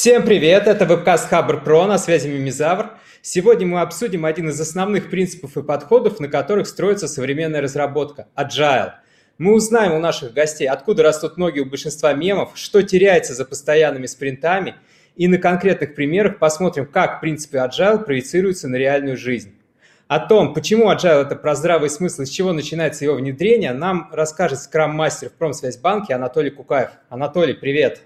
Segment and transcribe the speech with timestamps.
[0.00, 2.92] Всем привет, это вебкаст Хабр Про, на связи Мимизавр.
[3.20, 8.92] Сегодня мы обсудим один из основных принципов и подходов, на которых строится современная разработка– Agile.
[9.36, 14.06] Мы узнаем у наших гостей, откуда растут ноги у большинства мемов, что теряется за постоянными
[14.06, 14.76] спринтами,
[15.16, 19.54] и на конкретных примерах посмотрим, как принципы Agile проецируются на реальную жизнь.
[20.08, 24.60] О том, почему Agile– это про здравый смысл с чего начинается его внедрение, нам расскажет
[24.60, 26.88] скрам-мастер в Промсвязьбанке Анатолий Кукаев.
[27.10, 28.00] Анатолий, привет!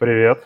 [0.00, 0.42] Привет!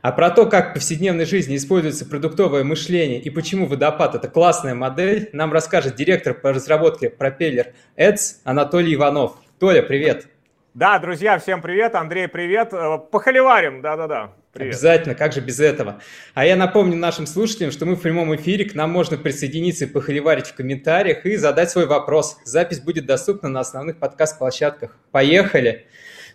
[0.00, 4.74] А про то, как в повседневной жизни используется продуктовое мышление и почему водопад– это классная
[4.74, 9.36] модель, нам расскажет директор по разработке пропеллер Ads Анатолий Иванов.
[9.58, 10.26] Толя, привет!
[10.74, 11.94] Да, друзья, всем привет.
[11.94, 12.72] Андрей, привет.
[12.72, 14.32] Э, похоливарим, да-да-да.
[14.54, 14.74] Привет.
[14.74, 16.00] Обязательно, как же без этого.
[16.32, 19.88] А я напомню нашим слушателям, что мы в прямом эфире, к нам можно присоединиться и
[19.88, 22.38] похоливарить в комментариях и задать свой вопрос.
[22.44, 24.96] Запись будет доступна на основных подкаст-площадках.
[25.10, 25.86] Поехали!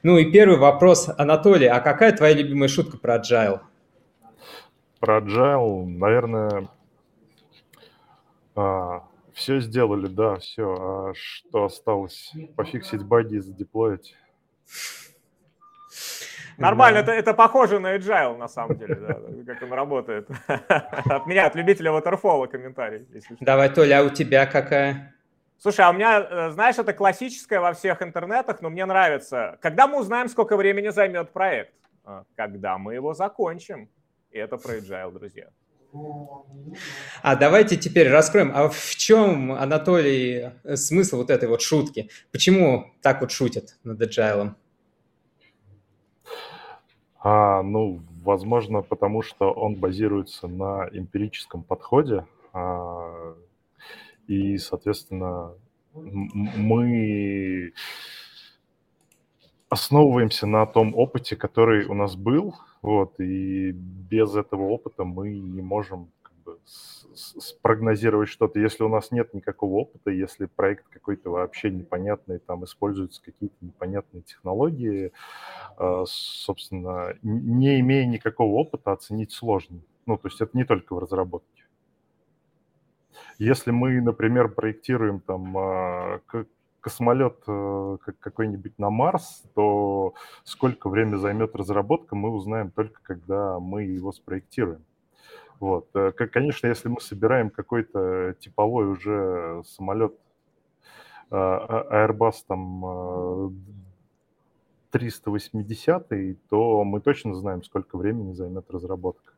[0.04, 3.62] Ну и первый вопрос, Анатолий, а какая твоя любимая шутка про agile?
[5.00, 6.68] Про agile, наверное,
[8.56, 9.04] а,
[9.34, 10.76] все сделали, да, все.
[10.80, 12.34] А что осталось?
[12.56, 14.16] Пофиксить баги и задеплоить.
[16.58, 17.14] Нормально, да.
[17.14, 20.28] это, это похоже на agile, на самом деле, да, как он работает.
[20.48, 23.06] От меня, от любителя waterfall комментарий.
[23.40, 25.14] Давай, Толя, а у тебя какая?
[25.60, 29.58] Слушай, а у меня, э, знаешь, это классическое во всех интернетах, но мне нравится.
[29.62, 31.74] Когда мы узнаем, сколько времени займет проект?
[32.04, 33.90] А, когда мы его закончим.
[34.32, 35.50] И это про agile, друзья.
[37.22, 42.10] А давайте теперь раскроем, а в чем, Анатолий, смысл вот этой вот шутки?
[42.32, 44.54] Почему так вот шутят над agile?
[47.20, 52.26] А, ну, возможно, потому что он базируется на эмпирическом подходе.
[52.54, 53.36] А,
[54.28, 55.54] и, соответственно,
[55.94, 57.74] мы
[59.70, 65.62] основываемся на том опыте, который у нас был, вот, и без этого опыта мы не
[65.62, 66.60] можем как бы,
[67.14, 68.60] спрогнозировать что-то.
[68.60, 74.22] Если у нас нет никакого опыта, если проект какой-то вообще непонятный, там используются какие-то непонятные
[74.22, 75.12] технологии,
[75.78, 79.80] э, собственно, не имея никакого опыта, оценить сложно.
[80.06, 81.67] Ну, то есть это не только в разработке.
[83.38, 86.22] Если мы, например, проектируем там а,
[86.88, 90.14] космолет э, какой-нибудь на Марс, то
[90.46, 94.86] сколько время займет разработка, мы узнаем только когда мы его спроектируем.
[95.60, 95.90] Вот.
[95.96, 100.14] Э, конечно, если мы собираем какой-то типовой уже самолет
[101.30, 103.54] а, а, Airbus там
[104.92, 106.08] 380,
[106.50, 109.34] то мы точно знаем, сколько времени займет разработка.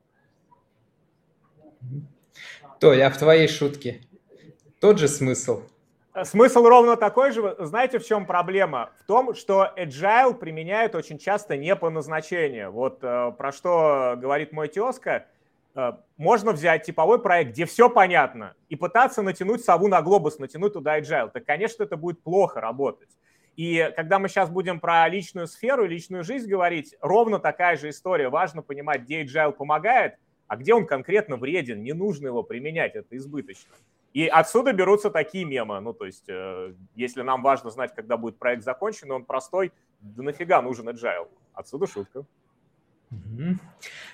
[2.80, 4.02] Толя, а в твоей шутке
[4.80, 5.64] тот же смысл?
[6.24, 7.56] Смысл ровно такой же.
[7.60, 8.92] Знаете, в чем проблема?
[9.02, 12.72] В том, что agile применяют очень часто не по назначению.
[12.72, 15.28] Вот э, про что говорит мой тезка.
[15.76, 20.74] Э, можно взять типовой проект, где все понятно, и пытаться натянуть сову на глобус, натянуть
[20.74, 21.30] туда agile.
[21.32, 23.10] Так, конечно, это будет плохо работать.
[23.56, 27.90] И когда мы сейчас будем про личную сферу и личную жизнь говорить, ровно такая же
[27.90, 28.30] история.
[28.30, 30.16] Важно понимать, где agile помогает–
[30.50, 33.72] а где он конкретно вреден, не нужно его применять, это избыточно.
[34.14, 35.80] И отсюда берутся такие мемы.
[35.80, 39.72] Ну, то есть, э, если нам важно знать, когда будет проект закончен, он простой,
[40.02, 41.28] да нафига нужен agile?
[41.54, 42.26] Отсюда шутка.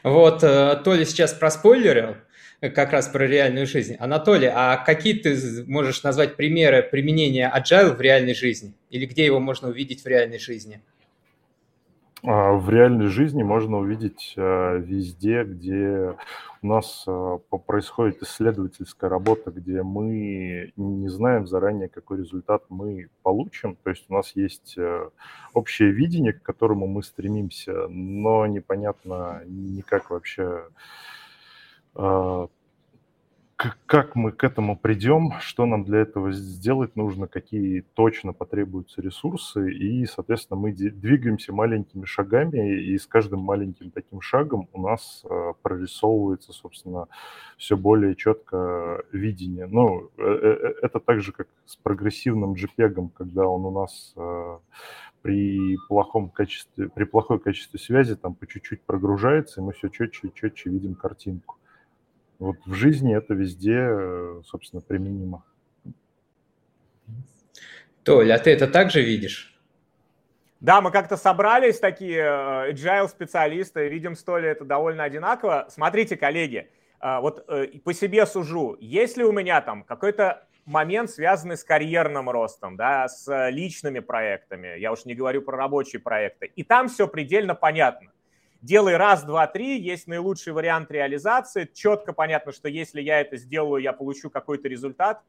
[0.03, 2.17] Вот, э, Толя сейчас проспойлерил,
[2.59, 3.95] э, как раз про реальную жизнь.
[3.95, 8.73] Анатолий, а какие ты можешь назвать примеры применения agile в реальной жизни?
[8.89, 10.81] Или где его можно увидеть в реальной жизни?
[12.27, 16.15] А, в реальной жизни можно увидеть а, везде, где
[16.63, 23.75] у нас а, происходит исследовательская работа, где мы не знаем заранее, какой результат мы получим.
[23.83, 24.75] То есть у нас есть
[25.53, 30.63] общее видение, к которому мы стремимся, но непонятно никак вообще
[33.57, 39.71] как мы к этому придем, что нам для этого сделать нужно, какие точно потребуются ресурсы,
[39.71, 45.53] и, соответственно, мы двигаемся маленькими шагами, и с каждым маленьким таким шагом у нас э,
[45.61, 47.07] прорисовывается, собственно,
[47.57, 49.67] все более четко видение.
[49.67, 54.13] Ну, э, э, это так же, как с прогрессивным JPEG, когда он у нас
[55.21, 60.27] при плохом качестве, при плохой качестве связи там по чуть-чуть прогружается, и мы все четче
[60.27, 61.57] и четче видим картинку.
[62.39, 65.45] Вот в жизни это везде, э, собственно, применимо.
[68.03, 69.57] Толя, а ты это также видишь?
[70.59, 75.67] Да, мы как-то собрались, такие э, agile специалисты, видим с Толей это довольно одинаково.
[75.69, 76.69] Смотрите, коллеги,
[77.01, 77.47] э, вот
[77.83, 83.49] по себе сужу, если у меня там какой-то момент, связанный с карьерным ростом, да, с
[83.49, 88.11] личными проектами, я уж не говорю про рабочие проекты, и там все предельно понятно.
[88.65, 93.81] Делай раз, два, три, есть наилучший вариант реализации, четко понятно, что если я это сделаю,
[93.81, 95.21] я получу какой-то результат,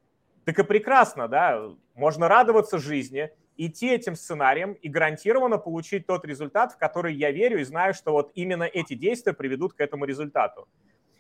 [0.45, 6.73] так и прекрасно, да, можно радоваться жизни, идти этим сценарием и гарантированно получить тот результат,
[6.73, 10.69] в который я верю и знаю, что вот именно эти действия приведут к этому результату.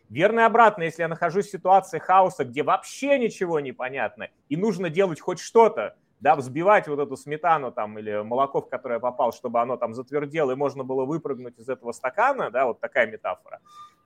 [0.08, 4.56] Верно и обратно, если я нахожусь в ситуации хаоса, где вообще ничего не понятно, и
[4.56, 9.32] нужно делать хоть что-то, да, взбивать вот эту сметану там или молоко, в которое попал,
[9.32, 13.60] чтобы оно там затвердело, и можно было выпрыгнуть из этого стакана, да, вот такая метафора,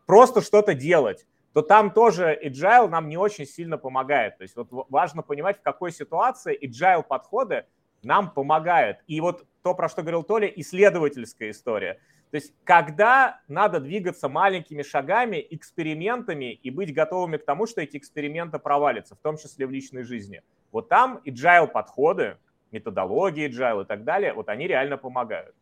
[0.07, 4.39] просто что-то делать, то там тоже agile нам не очень сильно помогает.
[4.39, 7.67] То есть вот важно понимать, в какой ситуации agile подходы
[8.03, 8.99] нам помогают.
[9.07, 12.01] И вот то, про что говорил Толя, исследовательская история.
[12.31, 17.97] То есть когда надо двигаться маленькими шагами, экспериментами и быть готовыми к тому, что эти
[17.97, 20.43] эксперименты провалятся, в том числе в личной жизни.
[20.73, 22.37] Вот там agile подходы,
[22.71, 25.55] методологии agile и так далее, вот они реально помогают.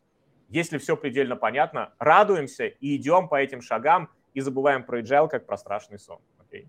[0.48, 5.46] Если все предельно понятно, радуемся и идем по этим шагам и забываем про agile как
[5.46, 6.18] про страшный сон.
[6.40, 6.66] Okay.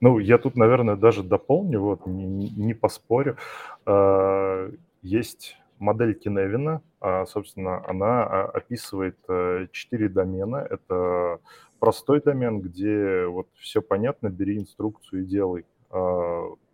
[0.00, 3.36] Ну, я тут, наверное, даже дополню, вот, не, не поспорю.
[3.84, 4.70] А,
[5.02, 10.66] есть модель Киневина, а, собственно, она а, описывает э, четыре домена.
[10.70, 11.40] Это
[11.78, 15.64] простой домен, где вот все понятно, бери инструкцию и делай.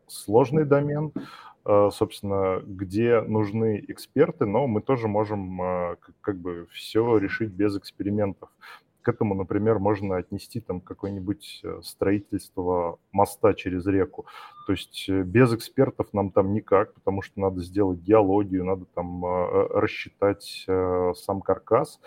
[0.08, 1.12] Сложный домен,
[1.64, 8.50] собственно, где нужны эксперты, но мы тоже можем как бы все решить без экспериментов
[9.06, 14.26] к этому, например, можно отнести там какое-нибудь э, строительство моста через реку.
[14.66, 19.24] То есть э, без экспертов нам там никак, потому что надо сделать геологию, надо там
[19.24, 22.00] э, рассчитать сам каркас.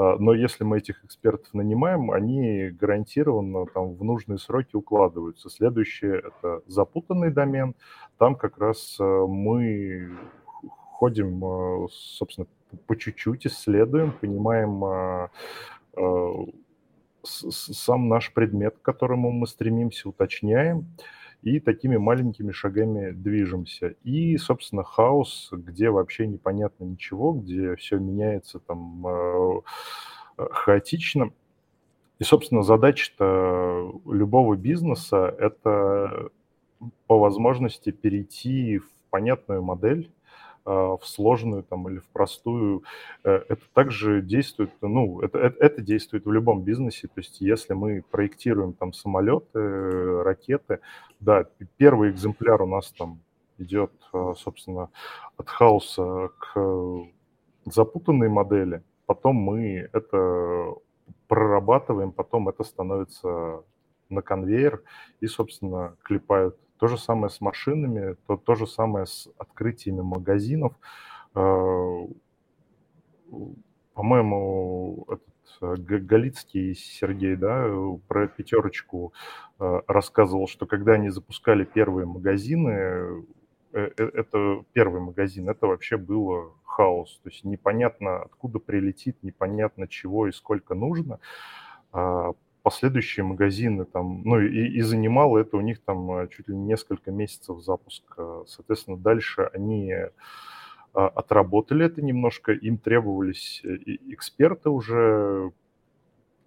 [0.00, 5.50] Но если мы этих экспертов нанимаем, они гарантированно там в нужные сроки укладываются.
[5.50, 7.74] Следующее– это запутанный домен.
[8.16, 10.16] Там как раз мы
[10.68, 12.46] ходим, собственно,
[12.86, 15.30] по чуть-чуть исследуем, понимаем,
[15.98, 16.44] Э,
[17.24, 20.86] сам наш предмет, к которому мы стремимся, уточняем
[21.42, 23.94] и такими маленькими шагами движемся.
[24.02, 29.60] И, собственно, хаос, где вообще непонятно ничего, где все меняется там э,
[30.36, 31.32] хаотично.
[32.18, 36.30] И, собственно, задача-то любого бизнеса– это
[37.06, 40.10] по возможности перейти в понятную модель,
[40.68, 42.84] в сложную там или в простую.
[43.24, 47.08] Э, это также действует, ну, это, это, это действует в любом бизнесе.
[47.08, 50.80] То есть если мы проектируем там самолеты, ракеты,
[51.20, 53.20] да, первый экземпляр у нас там
[53.58, 54.90] идет, а, собственно,
[55.36, 57.06] от хаоса к
[57.64, 60.74] запутанной модели, потом мы это
[61.26, 63.62] прорабатываем, потом это становится
[64.08, 64.82] на конвейер
[65.20, 70.74] и, собственно, клепают то же самое с машинами, то, то же самое с открытиями магазинов.
[71.34, 72.06] Э,
[73.94, 75.06] по-моему,
[75.60, 77.68] э, Галицкий Сергей, да,
[78.06, 79.12] про пятерочку
[79.58, 83.24] э, рассказывал, что когда они запускали первые магазины,
[83.72, 87.20] это первый магазин, это вообще было хаос.
[87.22, 91.20] То есть непонятно, откуда прилетит, непонятно чего и сколько нужно.
[92.68, 96.66] Последующие магазины там, ну и, и занимало это у них там э, чуть ли не
[96.66, 98.44] несколько месяцев запуска.
[98.46, 99.90] Соответственно, дальше они
[100.92, 103.78] а, отработали это немножко, им требовались э,
[104.12, 105.50] эксперты уже,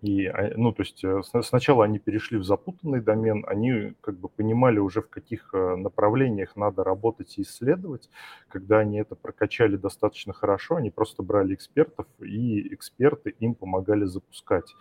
[0.04, 4.30] и, а, ну, то есть э, сначала они перешли в запутанный домен, они как бы
[4.30, 8.12] понимали уже, в каких направлениях надо работать и исследовать.
[8.48, 14.72] Когда они это прокачали достаточно хорошо, они просто брали экспертов, и эксперты им помогали запускать.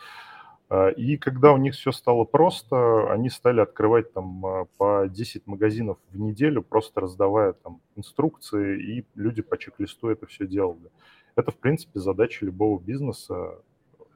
[0.70, 5.46] А, и когда у них все стало просто, они стали открывать там а, по 10
[5.48, 10.90] магазинов в неделю, просто раздавая там инструкции, и люди по чек-листу это все делали.
[11.34, 13.58] Это, в принципе, задача любого бизнеса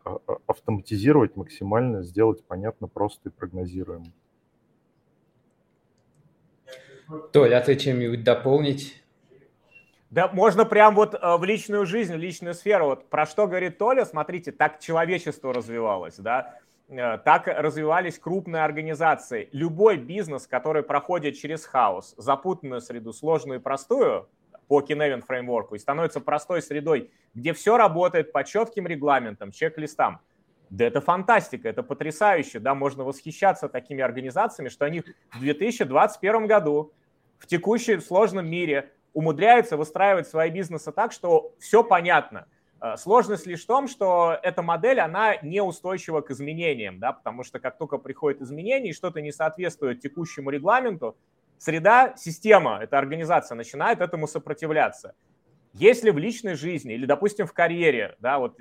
[0.05, 4.07] а, автоматизировать максимально, сделать понятно, просто и прогнозируемо.
[7.33, 9.04] Толя, а ты чем-нибудь дополнить?
[10.15, 12.87] Да, можно прям вот э, в личную жизнь, в личную сферу.
[12.87, 16.55] Вот про что говорит Толя, смотрите, так человечество развивалось, да,
[16.89, 19.49] э, так развивались крупные организации.
[19.51, 24.29] Любой бизнес, который проходит через хаос, запутанную среду, сложную и простую,
[24.69, 30.21] по Kinevin фреймворку, и становится простой средой, где все работает по четким регламентам, чек-листам,
[30.71, 35.01] да это фантастика, это потрясающе, да, можно восхищаться такими организациями, что они
[35.33, 36.93] в 2021 году
[37.39, 42.47] в текущем сложном мире умудряются выстраивать свои бизнесы так, что все понятно.
[42.81, 47.59] Э, сложность лишь в том, что эта модель, она неустойчива к изменениям, да, потому что
[47.59, 51.17] как только приходит изменение и что-то не соответствует текущему регламенту,
[51.57, 55.15] среда, система, эта организация начинает этому сопротивляться.
[55.73, 58.59] Если в личной жизни или, допустим, в карьере, да, вот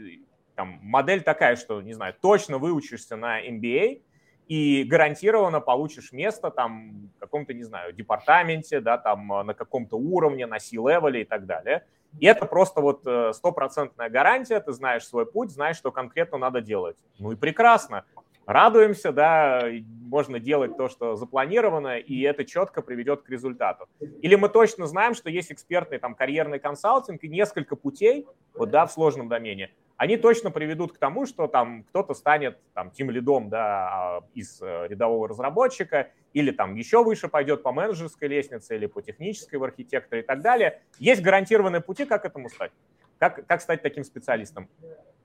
[0.55, 4.01] там модель такая, что, не знаю, точно выучишься на MBA
[4.47, 10.45] и гарантированно получишь место там в каком-то, не знаю, департаменте, да, там на каком-то уровне,
[10.45, 11.85] на C-левеле и так далее.
[12.19, 16.61] И это просто вот э, стопроцентная гарантия, ты знаешь свой путь, знаешь, что конкретно надо
[16.61, 16.95] делать.
[17.17, 18.05] Ну и прекрасно
[18.45, 23.87] радуемся, да, можно делать то, что запланировано, и это четко приведет к результату.
[24.21, 28.85] Или мы точно знаем, что есть экспертный там карьерный консалтинг и несколько путей, вот, да,
[28.85, 33.49] в сложном домене, они точно приведут к тому, что там кто-то станет там тим лидом,
[33.49, 38.87] да, а, из э, рядового разработчика, или там еще выше пойдет по менеджерской лестнице, или
[38.87, 40.81] по технической в архитекторе и так далее.
[40.97, 42.71] Есть гарантированные пути, как этому стать.
[43.19, 44.67] Как, как стать таким специалистом?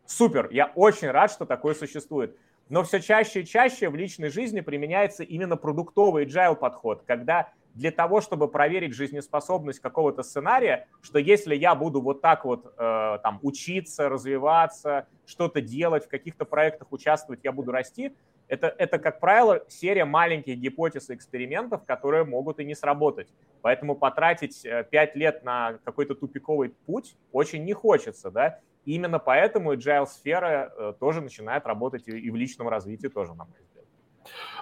[0.06, 2.36] Супер, я очень рад, что такое существует.
[2.68, 7.92] Но все чаще и чаще в личной жизни применяется именно продуктовый agile подход, когда для
[7.92, 13.38] того, чтобы проверить жизнеспособность какого-то сценария, что если я буду вот так вот э, там
[13.42, 18.16] учиться, развиваться, что-то делать, в каких-то проектах участвовать, я буду расти,
[18.48, 23.28] это, это, как правило, серия маленьких гипотез и экспериментов, которые могут и не сработать.
[23.62, 29.74] Поэтому потратить 5 э, лет на какой-то тупиковый путь очень не хочется, да, именно поэтому
[29.74, 33.67] agile-сфера э, тоже начинает работать и в личном развитии тоже, на мой взгляд.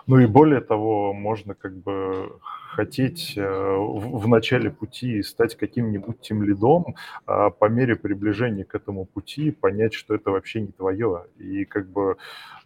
[0.06, 2.38] Ну и более того, можно как бы
[2.76, 6.94] хотеть э, в, начале пути стать каким-нибудь тем лидом,
[7.26, 11.24] а по мере приближения к этому пути понять, что это вообще не твое.
[11.38, 12.18] И как бы,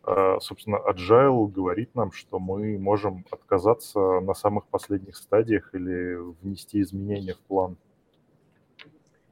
[0.07, 6.83] э, собственно, Agile говорит нам, что мы можем отказаться на самых последних стадиях или внести
[6.83, 7.77] изменения в план.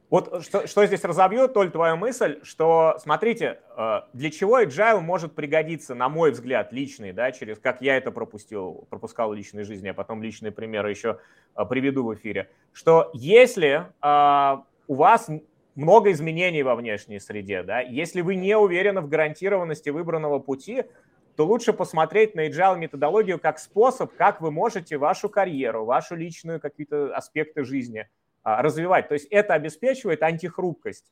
[0.09, 5.35] Вот что, что здесь разобью, Толь, твою мысль, что, смотрите, э, для чего agile может
[5.35, 9.89] пригодиться, на мой взгляд, личный, да, через, как я это пропустил, пропускал в личной жизни,
[9.89, 11.19] а потом личные примеры еще
[11.55, 15.29] э, приведу в эфире, что если э, у вас
[15.75, 20.85] много изменений во внешней среде, да, если вы не уверены в гарантированности выбранного пути,
[21.35, 26.59] то лучше посмотреть на agile методологию как способ, как вы можете вашу карьеру, вашу личную
[26.59, 29.07] какие-то аспекты жизни– а, развивать.
[29.07, 31.11] То есть это обеспечивает антихрупкость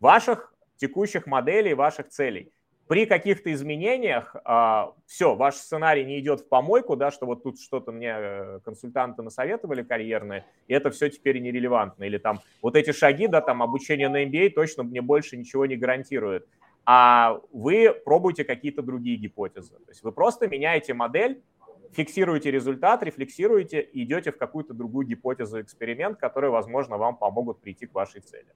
[0.00, 2.52] ваших текущих моделей, ваших целей.
[2.88, 7.58] При каких-то изменениях а, все, ваш сценарий не идет в помойку, да, что вот тут
[7.58, 12.04] что-то мне э, консультанты насоветовали карьерные, и это все теперь нерелевантно.
[12.04, 15.76] Или там вот эти шаги, да, там обучение на MBA точно мне больше ничего не
[15.76, 16.46] гарантирует.
[16.84, 19.76] А вы пробуете какие-то другие гипотезы.
[19.76, 21.40] То есть вы просто меняете модель,
[21.92, 27.86] фиксируете результат, рефлексируете и идете в какую-то другую гипотезу, эксперимент, который, возможно, вам помогут прийти
[27.86, 28.48] к вашей цели.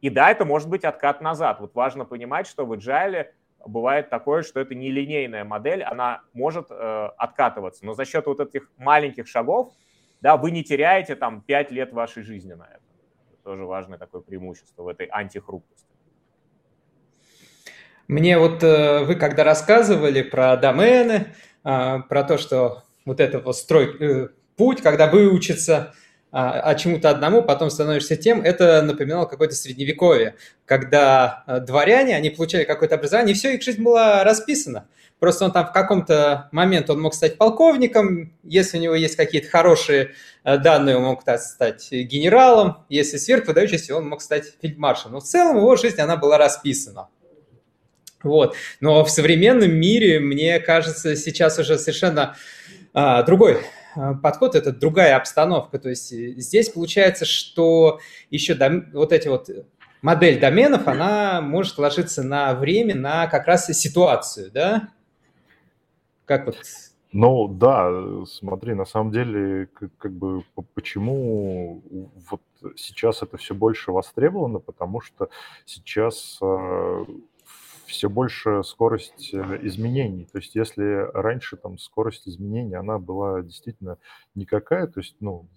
[0.00, 1.60] И да, это может быть откат назад.
[1.60, 3.28] Вот важно понимать, что в agile
[3.66, 6.74] бывает такое, что это не линейная модель, она может э,
[7.16, 7.84] откатываться.
[7.84, 9.72] Но за счет вот этих маленьких шагов,
[10.20, 12.80] да, вы не теряете там 5 лет вашей жизни на это.
[13.32, 15.86] это тоже важное такое преимущество в этой антихрупкости.
[18.08, 21.34] Мне вот э, вы когда рассказывали про домены,
[21.66, 25.94] про то, что вот это вот строй, э, путь, когда выучиться
[26.32, 32.30] а, а чему-то одному, потом становишься тем, это напоминало какое-то средневековье, когда а, дворяне, они
[32.30, 34.86] получали какое-то образование, и все, их жизнь была расписана.
[35.18, 39.48] Просто он там в каком-то момент он мог стать полковником, если у него есть какие-то
[39.48, 40.10] хорошие
[40.44, 45.14] данные, он мог стать генералом, если сверх выдающийся, он мог стать фельдмаршалом.
[45.14, 47.08] Но в целом его жизнь, она была расписана.
[48.26, 48.54] Вот.
[48.80, 52.36] Но в современном мире, мне кажется, сейчас уже совершенно
[52.92, 53.58] а, другой
[53.94, 55.78] а, подход, это другая обстановка.
[55.78, 59.48] То есть э, здесь получается, что еще дом, вот эти вот
[60.02, 64.88] модель доменов, она может ложиться на время, на как раз ситуацию, да?
[66.24, 66.56] Как вот
[67.18, 67.90] ну да,
[68.26, 70.42] смотри, на самом деле, как, как бы
[70.74, 71.80] почему
[72.30, 72.42] вот
[72.76, 75.30] сейчас это все больше востребовано, потому что
[75.64, 77.06] сейчас а,
[77.86, 80.26] все больше скорость э, изменений.
[80.30, 83.98] То есть если раньше там скорость изменений, она была действительно
[84.34, 85.48] никакая, то есть, ну,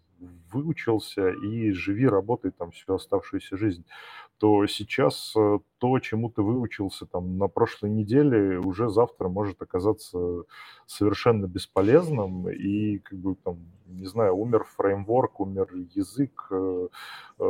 [0.52, 3.86] выучился и живи, работай там всю оставшуюся жизнь,
[4.40, 10.44] то сейчас э, то, чему ты выучился там на прошлой неделе, уже завтра может оказаться
[10.86, 16.88] совершенно бесполезным, и как бы там, не знаю, умер фреймворк, умер язык, э,
[17.40, 17.44] э,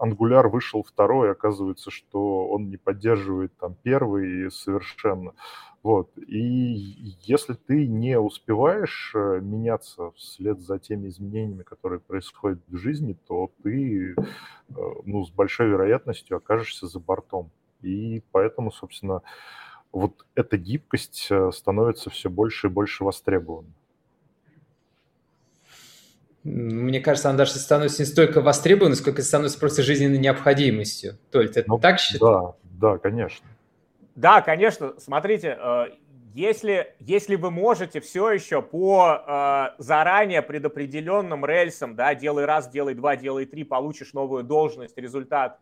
[0.00, 5.32] Angular вышел второй, оказывается, что он не поддерживает там первый совершенно.
[5.82, 6.10] Вот.
[6.18, 13.16] И если ты не успеваешь э, меняться вслед за теми изменениями, которые происходят в жизни,
[13.26, 14.14] то ты э,
[15.04, 17.50] ну, с большой вероятностью окажешься за бортом.
[17.80, 19.22] И поэтому, собственно,
[19.90, 23.72] вот эта гибкость э, становится все больше и больше востребована.
[26.42, 31.18] Мне кажется, она даже становится не столько востребованной, сколько становится просто жизненной необходимостью.
[31.30, 32.20] То есть это ну, так считаешь?
[32.20, 33.46] Да, да, конечно.
[34.14, 34.98] Да, конечно.
[34.98, 35.86] Смотрите, э,
[36.34, 42.94] если, если вы можете все еще по э, заранее предопределенным рельсам, да, делай раз, делай
[42.94, 45.58] два, делай три, получишь новую должность, результат,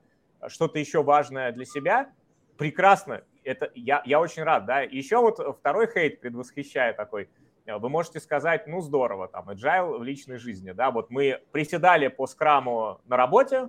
[0.46, 2.10] что-то еще важное для себя,
[2.56, 3.22] прекрасно.
[3.44, 4.80] Это я, я очень рад, да.
[4.80, 7.30] Еще вот второй хейт предвосхищая такой.
[7.66, 12.26] Вы можете сказать, ну здорово, там, agile в личной жизни, да, вот мы приседали по
[12.26, 13.68] скраму на работе,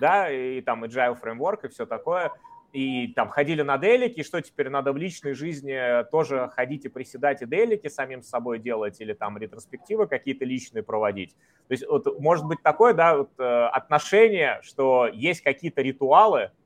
[0.00, 2.32] да, и там agile фреймворк и все такое,
[2.76, 7.40] и там ходили на делики, что теперь надо в личной жизни тоже ходить и приседать
[7.40, 11.34] и делики самим с собой делать, или там ретроспективы какие-то личные проводить.
[11.68, 16.50] То есть вот, может быть такое, да, вот, э, отношение, что есть какие-то ритуалы,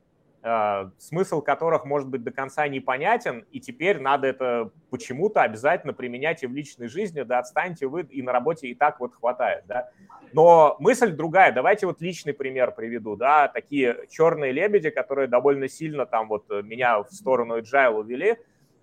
[0.97, 6.47] смысл которых может быть до конца непонятен, и теперь надо это почему-то обязательно применять и
[6.47, 9.89] в личной жизни, да, отстаньте вы, и на работе и так вот хватает, да.
[10.33, 16.05] Но мысль другая, давайте вот личный пример приведу, да, такие черные лебеди, которые довольно сильно
[16.07, 18.37] там вот меня в сторону agile увели,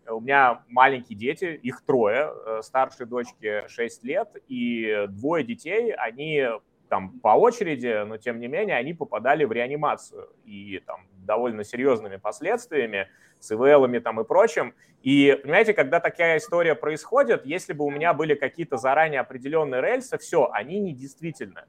[0.08, 6.46] у меня маленькие дети, их трое, э, старшей дочке 6 лет, и двое детей, они
[6.88, 12.16] там по очереди, но тем не менее они попадали в реанимацию и там довольно серьезными
[12.16, 13.08] последствиями,
[13.38, 14.75] с ИВЛами там и прочим.
[15.02, 20.18] И, понимаете, когда такая история происходит, если бы у меня были какие-то заранее определенные рельсы,
[20.18, 21.62] все, они недействительны.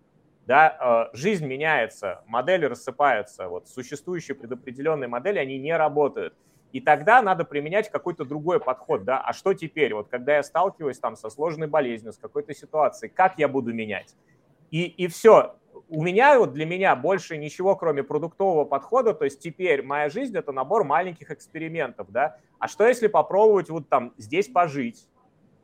[0.48, 6.34] Да, э, жизнь меняется, модели рассыпаются, вот существующие предопределенные модели, они не работают.
[6.72, 10.98] И тогда надо применять какой-то другой подход, да, а что теперь, вот когда я сталкиваюсь
[10.98, 14.16] там со сложной болезнью, с какой-то ситуацией, как я буду менять?
[14.72, 15.56] И, и все.
[15.92, 20.38] У меня, вот для меня больше ничего, кроме продуктового подхода, то есть теперь моя жизнь–
[20.38, 22.38] это набор маленьких экспериментов, да.
[22.60, 25.08] А что если попробовать вот там здесь пожить,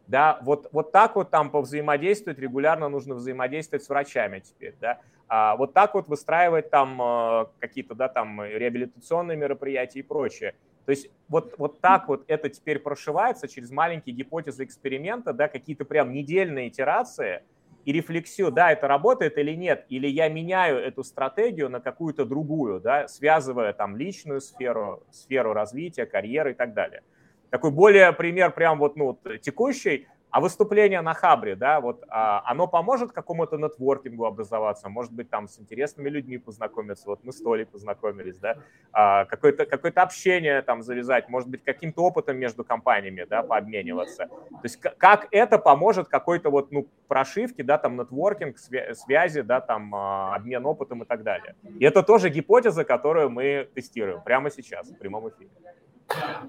[0.07, 5.55] да, вот, вот так вот там повзаимодействовать, регулярно нужно взаимодействовать с врачами теперь, да, а
[5.57, 10.55] вот так вот выстраивать там э, какие-то, да, там реабилитационные мероприятия и прочее.
[10.85, 15.85] То есть вот, вот так вот это теперь прошивается через маленькие гипотезы эксперимента, да, какие-то
[15.85, 17.43] прям недельные итерации–
[17.85, 22.81] и рефлексию, да, это работает или нет, или я меняю эту стратегию на какую-то другую,
[22.81, 27.03] да, связывая там личную сферу, сферу развития, карьеры и так далее.
[27.51, 32.67] Такой более пример прям вот ну, текущий, а выступление на Хабре, да, вот а, оно
[32.67, 37.65] поможет какому-то нетворкингу образоваться, может быть, там с интересными людьми познакомиться, вот мы с Толей
[37.65, 38.57] познакомились, да,
[38.91, 44.25] а, какое-то какое общение там завязать, может быть, каким-то опытом между компаниями, да, пообмениваться.
[44.25, 49.95] То есть как это поможет какой-то вот, ну, прошивке, да, там, нетворкинг, связи, да, там,
[49.95, 51.55] а, обмен опытом и так далее.
[51.79, 55.49] И это тоже гипотеза, которую мы тестируем прямо сейчас в прямом эфире.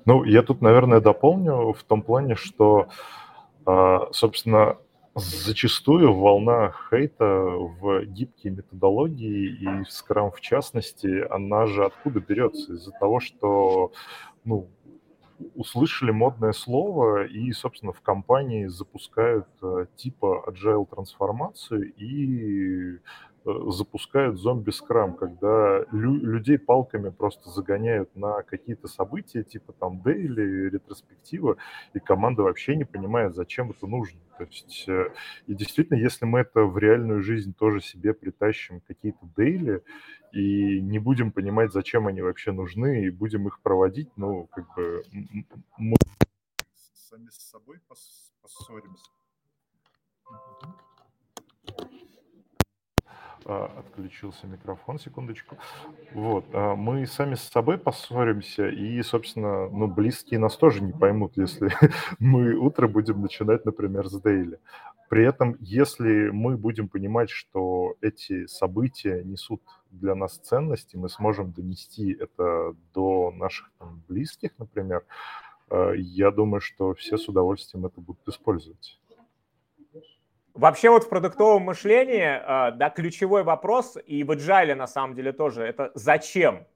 [0.04, 2.88] Ну, я тут, наверное, дополню в том плане, что
[4.12, 4.79] собственно,
[5.14, 12.74] зачастую волна хейта в гибкие методологии и в Scrum в частности, она же откуда берется?
[12.74, 13.92] Из-за того, что
[14.44, 14.68] ну,
[15.55, 22.98] услышали модное слово и, собственно, в компании запускают э, типа agile трансформацию и
[23.46, 31.56] запускают зомби-скрам, когда лю- людей палками просто загоняют на какие-то события, типа там дейли, ретроспектива,
[31.94, 34.18] и команда вообще не понимает, зачем это нужно.
[34.38, 35.12] То есть, э,
[35.46, 39.82] и действительно, если мы это в реальную жизнь тоже себе притащим, какие-то дейли,
[40.32, 45.02] и не будем понимать, зачем они вообще нужны, и будем их проводить, ну, как бы
[45.78, 45.96] мы
[46.82, 47.80] сами с собой
[48.42, 49.11] поссоримся.
[53.48, 55.56] А, отключился микрофон, секундочку.
[56.12, 61.37] Вот, а, мы сами с собой поссоримся, и, собственно, ну, близкие нас тоже не поймут,
[61.37, 61.70] если
[62.18, 64.59] мы утро будем начинать, например, с дейли.
[65.09, 71.52] При этом, если мы будем понимать, что эти события несут для нас ценности, мы сможем
[71.52, 75.04] донести это до наших там, близких, например,
[75.70, 78.98] а, я думаю, что все с удовольствием это будут использовать.
[80.56, 85.32] Вообще вот в продуктовом мышлении, а, да, ключевой вопрос, и в agile на самом деле
[85.32, 86.66] тоже, это зачем?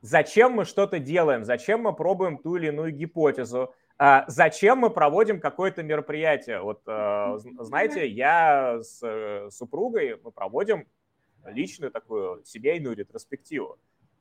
[0.00, 1.44] Зачем мы что-то делаем?
[1.44, 3.74] Зачем мы пробуем ту или иную гипотезу?
[3.98, 6.62] А, зачем мы проводим какое-то мероприятие?
[6.62, 10.86] Вот, а, знаете, я с э, супругой, мы проводим
[11.44, 13.78] личную такую семейную ретроспективу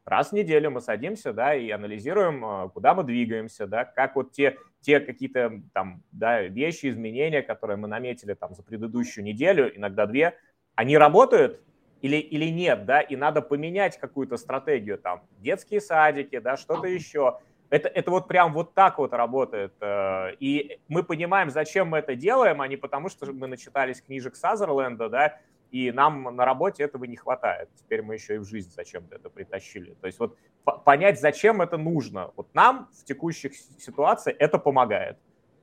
[0.09, 4.31] раз в неделю мы садимся, да, и анализируем, а, куда мы двигаемся, да, как вот
[4.31, 10.05] те, те какие-то там, да, вещи, изменения, которые мы наметили там за предыдущую неделю, иногда
[10.05, 10.35] две,
[10.75, 11.61] они работают
[12.01, 17.39] или, или нет, да, и надо поменять какую-то стратегию, там, детские садики, да, что-то еще.
[17.69, 19.73] Это, это вот прям вот так вот работает.
[19.79, 24.35] Э, и мы понимаем, зачем мы это делаем, а не потому, что мы начитались книжек
[24.35, 25.37] Сазерленда, да,
[25.71, 27.69] и нам на работе этого не хватает.
[27.75, 29.95] Теперь мы еще и в жизнь зачем-то это притащили.
[30.01, 30.37] То есть вот
[30.85, 32.31] понять, зачем это нужно.
[32.35, 35.17] Вот нам в текущих ситуациях это помогает.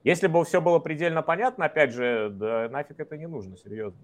[0.05, 4.01] Если бы все было предельно понятно, опять же, да нафиг это не нужно, серьезно.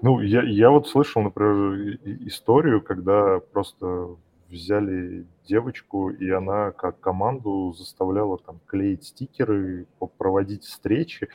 [0.00, 4.16] Ну, я, я вот слышал, например, историю, когда просто
[4.48, 9.86] взяли девочку, и она как команду заставляла там клеить стикеры,
[10.18, 11.28] проводить встречи,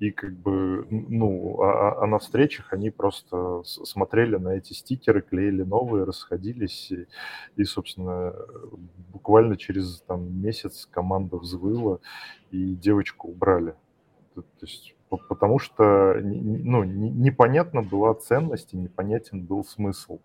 [0.00, 5.20] и как бы, ну, а, а, а на встречах они просто смотрели на эти стикеры,
[5.20, 7.06] клеили новые, расходились, и,
[7.56, 8.34] и собственно,
[9.12, 11.98] буквально через там месяц команда взвыла,
[12.50, 13.74] и девочку убрали.
[14.34, 14.94] То, то есть
[15.28, 20.20] потому что ну, непонятна была ценность и непонятен был смысл.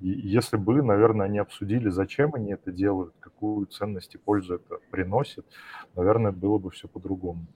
[0.00, 4.78] И если бы, наверное, они обсудили, зачем они это делают, какую ценность и пользу это
[4.90, 5.46] приносит,
[5.94, 7.46] наверное, было бы все по-другому.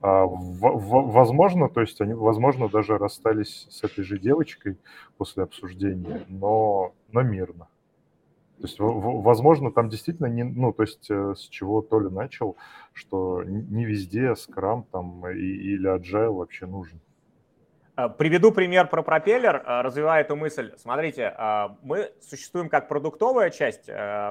[0.00, 4.78] А, в, в, возможно, то есть они, возможно, даже расстались с этой же девочкой
[5.16, 7.68] после обсуждения, но, но мирно.
[8.58, 12.56] То есть, возможно, там действительно не, ну, то есть, э, с чего Толя начал,
[12.92, 17.00] что не везде скрам там и, или agile вообще нужен.
[17.98, 20.72] Э, приведу пример про пропеллер, э, развивая эту мысль.
[20.76, 21.34] Смотрите,
[21.82, 23.86] мы существуем как продуктовая часть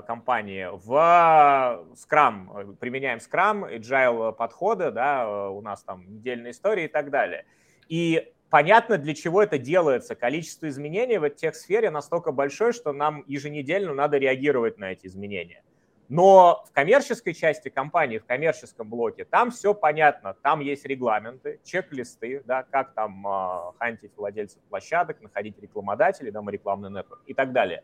[0.08, 0.69] компании.
[0.71, 7.45] В Scrum применяем Scrum, agile подходы, да, у нас там недельные истории и так далее.
[7.89, 10.15] И понятно, для чего это делается.
[10.15, 15.62] Количество изменений в тех сфере настолько большое, что нам еженедельно надо реагировать на эти изменения.
[16.10, 20.36] Но в коммерческой части компании, в коммерческом блоке, там все понятно.
[20.41, 26.89] Там есть регламенты, чек-листы, да, как там э, хантить владельцев площадок, находить рекламодателей, там, рекламный
[26.89, 27.84] нетворк и так далее.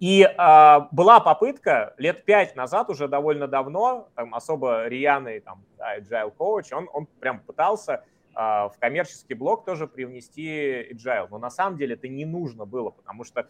[0.00, 6.34] И э, была попытка лет пять назад, уже довольно давно, там особо рьяный там, agile
[6.36, 8.02] coach, он, он прям пытался
[8.34, 11.28] а, в коммерческий блок тоже привнести agile.
[11.30, 13.46] Но на самом деле это не нужно было, потому что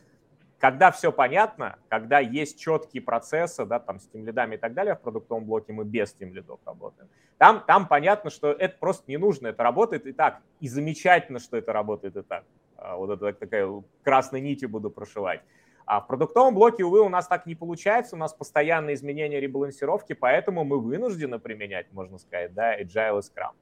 [0.60, 4.94] когда все понятно, когда есть четкие процессы, да, там, с тем лидами и так далее,
[4.94, 7.08] в продуктовом блоке мы без тем лидов работаем.
[7.38, 10.42] Там, там понятно, что это просто не нужно, это работает и так.
[10.60, 12.44] И замечательно, что это работает и так.
[12.76, 15.40] А, вот это такая красной нитью буду прошивать.
[15.86, 20.12] А в продуктовом блоке, увы, у нас так не получается, у нас постоянные изменения ребалансировки,
[20.12, 23.52] поэтому мы вынуждены применять, можно сказать, да, agile и scrum.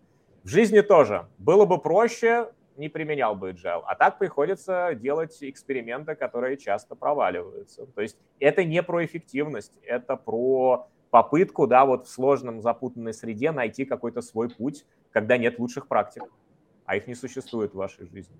[0.43, 1.29] В жизни тоже.
[1.39, 3.83] Было бы проще, не применял бы agile.
[3.87, 7.87] А так приходится делать эксперименты, которые часто проваливаются.
[7.87, 13.51] То есть это не про эффективность, это про попытку, да, вот в сложном запутанной среде
[13.51, 16.25] найти какой-то свой путь, когда нет лучших практик.
[16.85, 18.35] А их не существует в вашей жизни.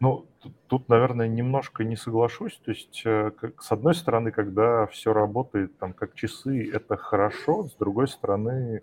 [0.00, 0.26] Ну,
[0.66, 2.60] тут, наверное, немножко не соглашусь.
[2.64, 7.68] То есть, э, с одной стороны, когда все работает там как часы, это хорошо.
[7.68, 8.82] С другой стороны,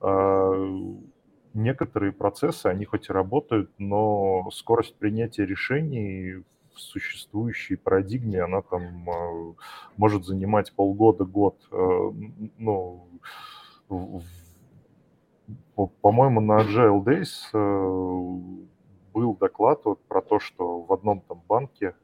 [0.00, 0.52] а,
[1.54, 6.42] некоторые процессы, они хоть и работают, но скорость принятия решений
[6.74, 9.54] в существующей парадигме, она там э,
[9.96, 11.56] может занимать полгода-год.
[11.70, 12.10] Э,
[12.58, 13.06] ну,
[16.00, 17.58] по-моему, на Agile Days э,
[19.12, 21.94] был доклад вот про то, что в одном там банке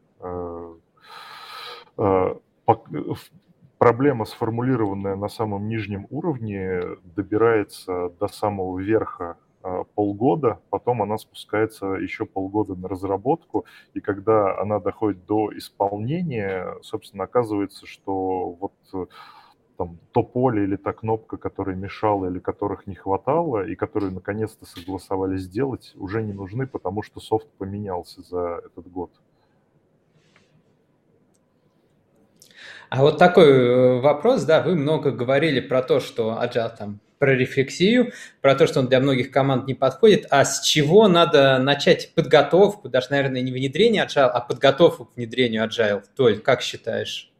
[3.79, 6.83] проблема, сформулированная на самом нижнем уровне,
[7.17, 13.65] добирается до самого верха а, полгода, потом она спускается еще полгода на разработку,
[13.95, 19.09] и когда она доходит до исполнения, собственно, оказывается, что вот
[19.79, 24.67] там, то поле или та кнопка, которая мешала или которых не хватало, и которые наконец-то
[24.67, 29.13] согласовали сделать, уже не нужны, потому что софт поменялся за этот год.
[32.91, 37.35] А вот такой э, вопрос, да, вы много говорили про то, что Agile там про
[37.35, 40.27] рефлексию, про то, что он для многих команд не подходит.
[40.31, 45.67] А с чего надо начать подготовку, даже, наверное, не внедрение Agile, а подготовку к внедрению
[45.67, 46.03] Agile?
[46.17, 47.33] Толь, как считаешь?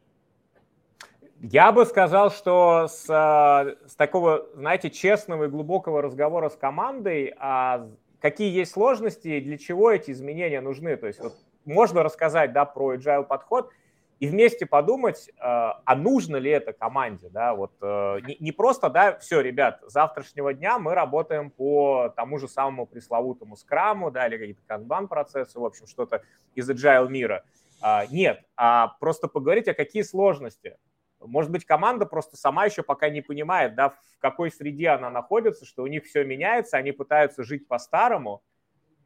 [1.41, 7.87] Я бы сказал, что с, с такого, знаете, честного и глубокого разговора с командой, а
[8.19, 10.97] какие есть сложности и для чего эти изменения нужны.
[10.97, 13.71] То есть вот можно рассказать да, про agile подход,
[14.19, 19.17] и вместе подумать, э, а нужно ли это команде, да, вот э, не, просто, да,
[19.17, 24.37] все, ребят, с завтрашнего дня мы работаем по тому же самому пресловутому скраму, да, или
[24.37, 26.21] какие-то канбан-процессы, в общем, что-то
[26.53, 27.45] из agile мира.
[27.81, 30.77] А, нет, а просто поговорить, а какие сложности.
[31.21, 35.65] Может быть, команда просто сама еще пока не понимает, да, в какой среде она находится,
[35.65, 38.41] что у них все меняется, они пытаются жить по-старому,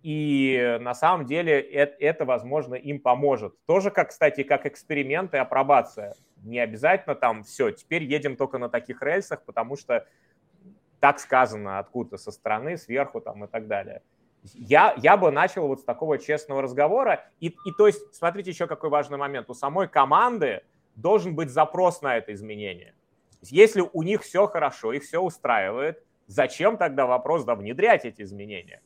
[0.03, 3.55] и на самом деле это, это, возможно, им поможет.
[3.65, 6.13] Тоже, как, кстати, как эксперимент и апробация.
[6.43, 10.05] Не обязательно там все, теперь едем только на таких рельсах, потому что
[10.99, 14.01] так сказано откуда-то со стороны, сверху там и так далее.
[14.53, 17.25] Я, я бы начал вот с такого честного разговора.
[17.39, 19.49] И, и то есть, смотрите еще какой важный момент.
[19.49, 20.63] У самой команды
[20.95, 22.93] должен быть запрос на это изменение.
[23.41, 28.81] Если у них все хорошо, их все устраивает, зачем тогда вопрос, да, внедрять эти изменения?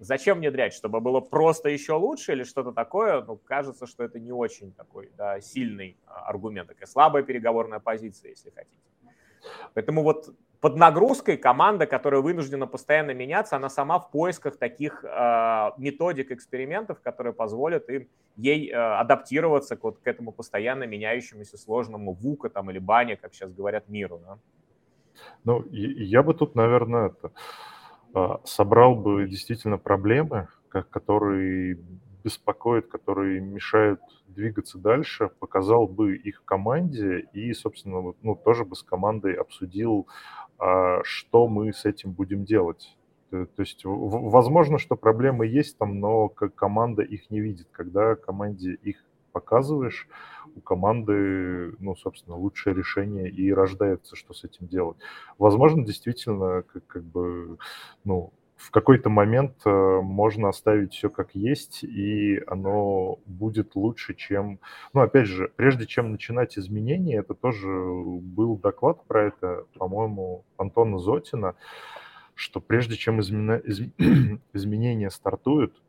[0.00, 0.72] Зачем внедрять?
[0.72, 3.22] Чтобы было просто еще лучше или что-то такое?
[3.22, 8.30] Ну, кажется, что это не очень такой да, сильный а, аргумент, такая слабая переговорная позиция,
[8.30, 8.80] если хотите.
[9.74, 15.70] Поэтому вот под нагрузкой команда, которая вынуждена постоянно меняться, она сама в поисках таких э,
[15.76, 22.14] методик, экспериментов, которые позволят им ей э, адаптироваться к, вот, к этому постоянно меняющемуся сложному
[22.14, 24.20] ВУКа там, или бане, как сейчас говорят, миру.
[24.24, 24.38] Да?
[25.44, 27.32] Ну, я бы тут, наверное, это,
[28.44, 31.78] собрал бы действительно проблемы, которые
[32.22, 38.82] беспокоят, которые мешают двигаться дальше, показал бы их команде и, собственно, ну, тоже бы с
[38.82, 40.06] командой обсудил,
[40.58, 42.96] а, что мы с этим будем делать.
[43.30, 47.68] То есть, возможно, что проблемы есть там, но команда их не видит.
[47.70, 50.08] Когда команде их показываешь,
[50.56, 54.96] у команды, ну, собственно, лучшее решение и рождается, что с этим делать.
[55.38, 57.58] Возможно, действительно, как, как бы,
[58.04, 64.60] ну, в какой-то момент э, можно оставить все как есть, и оно будет лучше, чем...
[64.92, 70.98] Ну, опять же, прежде чем начинать изменения, это тоже был доклад про это, по-моему, Антона
[70.98, 71.54] Зотина,
[72.34, 73.56] что прежде чем измена...
[73.56, 73.80] из...
[74.52, 75.80] изменения стартуют,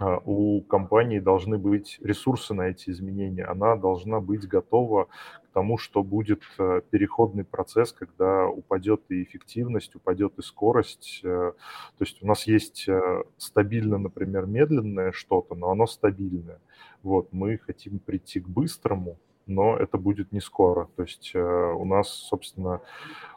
[0.00, 3.44] у компании должны быть ресурсы на эти изменения.
[3.44, 9.96] Она должна быть готова к тому, что будет э, переходный процесс, когда упадет и эффективность,
[9.96, 11.20] упадет и скорость.
[11.24, 11.52] Э,
[11.98, 16.60] то есть у нас есть э, стабильно, например, медленное что-то, но оно стабильное.
[17.02, 20.88] Вот, мы хотим прийти к быстрому, но это будет не скоро.
[20.96, 22.80] То есть у нас, собственно,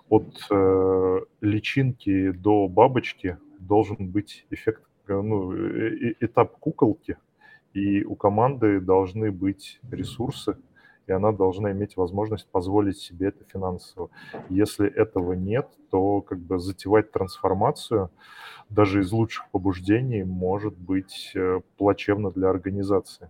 [0.10, 0.50] от
[1.42, 5.54] личинки до бабочки должен быть эффект ну,
[6.20, 7.18] этап куколки,
[7.74, 10.58] и у команды должны быть ресурсы,
[11.08, 14.10] и она должна иметь возможность позволить себе это финансово.
[14.50, 18.10] Если этого нет, то как бы затевать трансформацию
[18.70, 23.30] даже из лучших побуждений может быть э, плачевно для организации.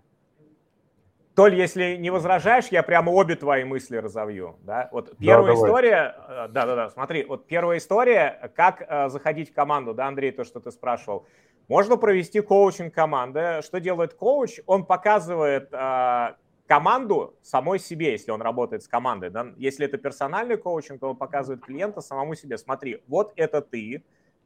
[1.36, 4.58] Толь, если не возражаешь, я прямо обе твои мысли разовью.
[4.64, 4.90] Да?
[4.92, 9.94] Вот первая да, история, э, да-да-да, смотри, вот первая история, как э, заходить в команду,
[9.94, 11.26] да, Андрей, то, что ты спрашивал.
[11.68, 13.62] Можно провести коучинг команды.
[13.64, 14.60] Что делает коуч?
[14.66, 16.34] Он показывает э,
[16.68, 19.30] команду самой себе, если он работает с командой.
[19.30, 19.48] Да?
[19.58, 22.58] Если это персональный коучинг, то он показывает клиента самому себе.
[22.58, 24.04] Смотри, вот это ты,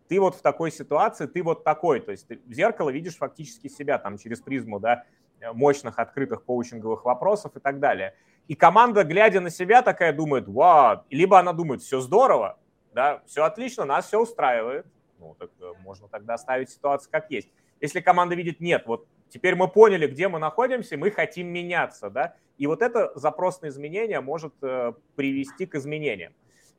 [0.07, 1.99] ты вот в такой ситуации, ты вот такой.
[1.99, 5.03] То есть ты в зеркало видишь фактически себя там через призму да,
[5.53, 8.15] мощных открытых коучинговых вопросов и так далее.
[8.47, 12.59] И команда, глядя на себя, такая думает, вау, либо она думает, все здорово,
[12.93, 14.85] да, все отлично, нас все устраивает,
[15.19, 17.49] ну, так э, можно тогда оставить ситуацию как есть.
[17.81, 22.35] Если команда видит, нет, вот теперь мы поняли, где мы находимся, мы хотим меняться, да,
[22.57, 26.33] и вот это запрос на изменения может э, привести к изменениям.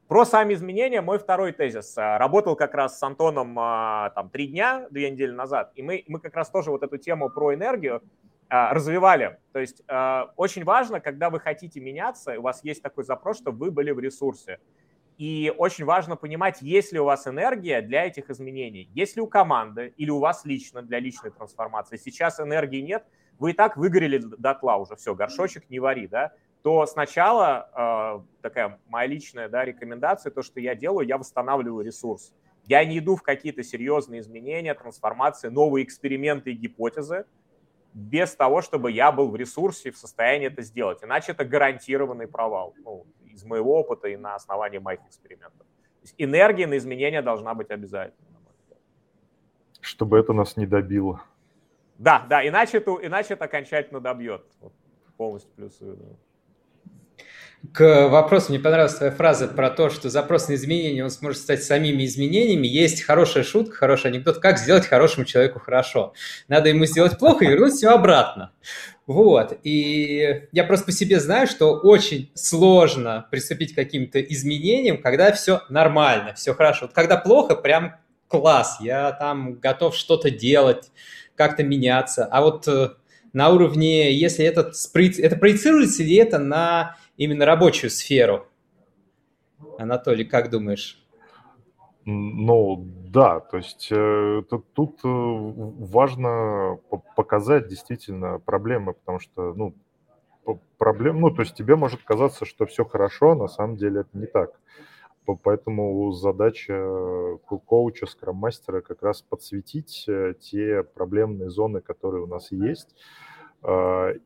[0.09, 1.97] Про сами изменения мой второй тезис.
[1.99, 6.21] Э, работал как раз с Антоном там три дня, две недели назад, и мы, мы
[6.21, 8.03] как раз тоже вот эту тему про энергию
[8.49, 9.41] развивали.
[9.53, 9.83] То есть
[10.37, 13.99] очень важно, когда вы хотите меняться, у вас есть такой запрос, чтобы вы были в
[13.99, 14.61] ресурсе.
[15.19, 18.91] И очень важно понимать, есть ли у вас энергия для этих изменений.
[18.93, 21.97] Есть ли у команды или у вас лично для личной трансформации.
[21.97, 23.07] Сейчас энергии нет,
[23.39, 28.79] вы и так выгорели дотла уже, все, горшочек не вари, да, то сначала э, такая
[28.89, 32.35] моя личная да, рекомендация, то, что я делаю, я восстанавливаю ресурс.
[32.65, 37.25] Я не иду в какие-то серьезные изменения, трансформации, новые эксперименты и гипотезы
[37.95, 41.03] без того, чтобы я был в ресурсе в состоянии это сделать.
[41.03, 42.75] Иначе это гарантированный провал.
[42.85, 45.61] Ну, из моего опыта и на основании моих экспериментов.
[45.61, 48.27] То есть энергия на изменения должна быть обязательно.
[49.81, 51.23] Чтобы это нас не добило.
[51.99, 54.45] Да, да, иначе это, иначе это окончательно добьет.
[54.61, 54.73] Вот,
[55.17, 55.97] полностью плюсую.
[55.97, 57.25] Да.
[57.73, 61.65] К вопросу, мне понравилась твоя фраза про то, что запрос на изменения, он сможет стать
[61.65, 62.67] самими изменениями.
[62.67, 66.13] Есть хорошая шутка, хороший анекдот, как сделать хорошему человеку хорошо.
[66.49, 68.53] Надо ему сделать плохо и вернуть все обратно.
[69.07, 75.33] Вот, и я просто по себе знаю, что очень сложно приступить к каким-то изменениям, когда
[75.33, 76.87] все нормально, все хорошо.
[76.87, 77.97] Вот когда плохо, прям
[78.29, 80.91] класс, я там готов что-то делать,
[81.37, 82.25] как-то меняться.
[82.27, 82.91] А вот э,
[83.33, 84.73] на уровне, если это,
[85.19, 88.47] это проецируется ли это на именно рабочую сферу.
[89.79, 91.03] Анатолий, как думаешь?
[92.05, 96.79] Ну, да, то есть э, тут, тут э, важно
[97.17, 99.75] показать действительно проблемы, потому что, ну,
[100.79, 104.11] проблем, ну, то есть тебе может казаться, что все хорошо, а на самом деле это
[104.17, 104.53] не так.
[105.43, 106.81] Поэтому задача
[107.67, 110.07] коуча, скрам-мастера как раз подсветить
[110.41, 112.95] те проблемные зоны, которые у нас есть,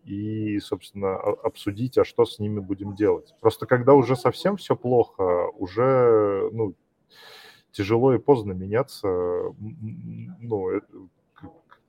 [0.04, 3.34] и, собственно, обсудить, а что с ними будем делать.
[3.40, 6.74] Просто когда уже совсем все плохо, уже, ну,
[7.72, 9.08] тяжело и поздно меняться.
[9.58, 10.80] Ну,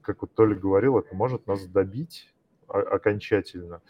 [0.01, 2.33] как вот Толя говорил, это может нас добить
[2.67, 3.81] окончательно.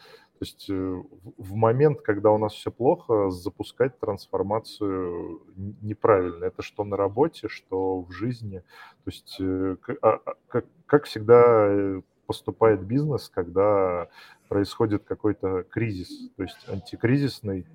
[0.42, 1.02] То есть э,
[1.38, 5.40] в момент, когда у нас все плохо, запускать трансформацию
[5.82, 6.46] неправильно.
[6.46, 8.58] Это что на работе, что в жизни.
[9.04, 14.08] То есть э, а, а, как, как всегда э, поступает бизнес, когда
[14.48, 17.66] происходит какой-то кризис, то есть антикризисный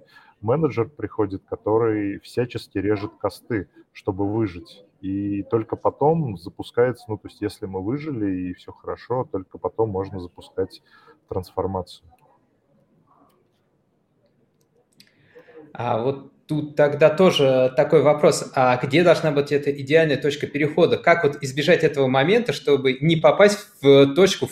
[0.41, 4.83] менеджер приходит, который всячески режет косты, чтобы выжить.
[4.99, 9.91] И только потом запускается, ну, то есть если мы выжили и все хорошо, только потом
[9.91, 10.81] можно запускать
[11.29, 12.09] трансформацию.
[15.71, 20.97] А вот тут тогда тоже такой вопрос, а где должна быть эта идеальная точка перехода?
[20.97, 24.49] Как вот избежать этого момента, чтобы не попасть в точку,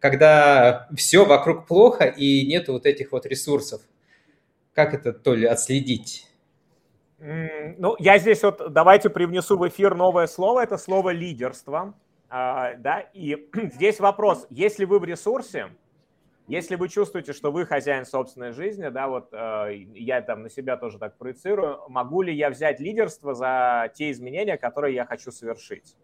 [0.00, 3.82] когда все вокруг плохо и нет вот этих вот ресурсов?
[4.74, 6.26] Как это, то ли, отследить?
[7.18, 10.64] Ну, я здесь вот давайте привнесу в эфир новое слово.
[10.64, 11.94] Это слово лидерство.
[12.28, 15.68] А, да, и здесь вопрос, если вы в ресурсе,
[16.46, 20.76] если вы чувствуете, что вы хозяин собственной жизни, да, вот э, я там на себя
[20.76, 25.96] тоже так проецирую, могу ли я взять лидерство за те изменения, которые я хочу совершить?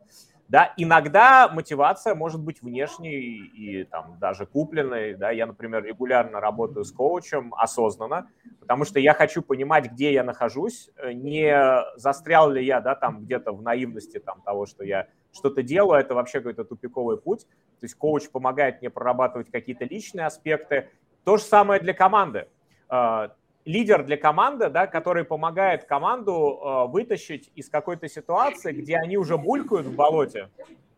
[0.49, 5.15] Да, иногда мотивация может быть внешней и там даже купленной.
[5.15, 5.31] Да.
[5.31, 10.91] Я, например, регулярно работаю с коучем осознанно, потому что я хочу понимать, где я нахожусь,
[11.05, 11.55] не
[11.95, 16.15] застрял ли я да, там где-то в наивности там, того, что я что-то делаю, это
[16.15, 17.47] вообще какой-то тупиковый путь.
[17.81, 20.91] То есть коуч помогает мне прорабатывать какие-то личные аспекты.
[21.25, 22.49] То же самое для команды
[22.89, 23.31] а,
[23.65, 29.37] лидер для команды, да, который помогает команду э, вытащить из какой-то ситуации, где они уже
[29.37, 30.49] булькают в болоте,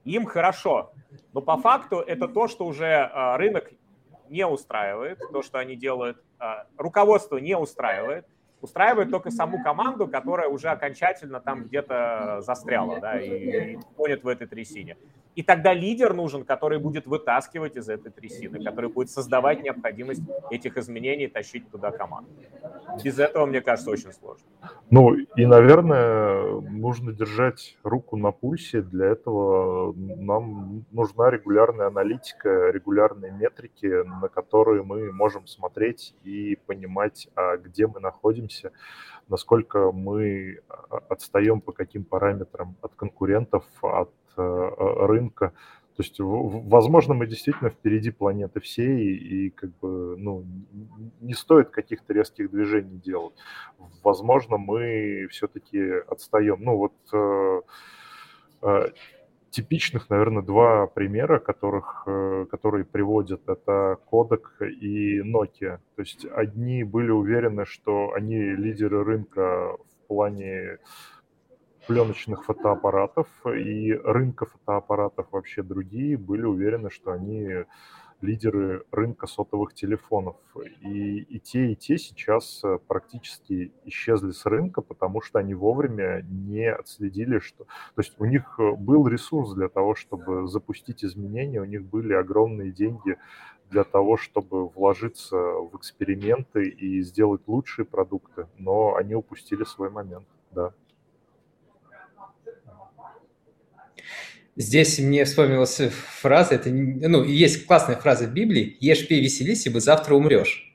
[0.05, 0.93] им хорошо.
[1.33, 3.71] Но по факту это то, что уже э, рынок
[4.29, 6.17] не устраивает, то, что они делают,
[6.79, 8.27] руководство не устраивает,
[8.63, 14.29] устраивает только саму команду, которая уже окончательно там где-то застряла, да, и, и понят в
[14.29, 14.97] этой трясине.
[15.35, 20.77] И тогда лидер нужен, который будет вытаскивать из этой трясины, который будет создавать необходимость этих
[20.77, 22.31] изменений, тащить туда команду.
[23.03, 24.45] Без этого, мне кажется, очень сложно.
[24.91, 28.83] Ну, и, наверное, нужно держать руку на пульсе.
[28.83, 37.29] Для этого нам нужна регулярная аналитика, регулярные метрики, на которые мы можем смотреть и понимать,
[37.35, 38.73] а где мы находимся,
[39.29, 40.61] насколько мы
[41.09, 45.53] отстаем по каким параметрам от конкурентов, от рынка.
[45.97, 50.45] То есть, возможно, мы действительно впереди планеты всей, и как бы, ну,
[51.21, 53.35] не стоит каких-то резких движений делать.
[54.03, 56.57] Возможно, мы все-таки отстаем.
[56.61, 57.61] Ну, вот э,
[58.63, 58.87] э,
[59.51, 65.79] типичных, наверное, два примера, которых, э, которые приводят, это Kodak и Nokia.
[65.97, 70.79] То есть одни были уверены, что они лидеры рынка в плане
[71.87, 77.65] пленочных фотоаппаратов и рынка фотоаппаратов вообще другие были уверены, что они
[78.23, 80.37] лидеры рынка сотовых телефонов.
[80.81, 86.23] И, и те, и те сейчас э, практически исчезли с рынка, потому что они вовремя
[86.23, 87.65] не отследили, что...
[87.65, 92.15] То есть у них э, был ресурс для того, чтобы запустить изменения, у них были
[92.15, 93.17] огромные деньги
[93.71, 100.27] для того, чтобы вложиться в эксперименты и сделать лучшие продукты, но они упустили свой момент,
[100.53, 100.73] да.
[104.55, 105.81] Здесь мне вспомнилась
[106.21, 110.75] фраза, это, ну, есть классная фраза в Библии, ешь, пей, веселись, ибо завтра умрешь.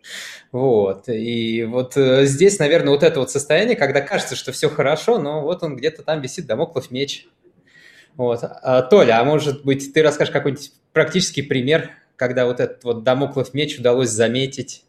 [0.52, 5.20] Вот, и вот э, здесь, наверное, вот это вот состояние, когда кажется, что все хорошо,
[5.20, 7.28] но вот он где-то там висит, домоклов меч.
[8.16, 8.40] Вот.
[8.42, 13.54] А, Толя, а может быть, ты расскажешь какой-нибудь практический пример, когда вот этот вот домоклов
[13.54, 14.86] меч удалось заметить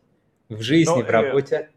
[0.48, 1.68] в жизни, ну, в работе?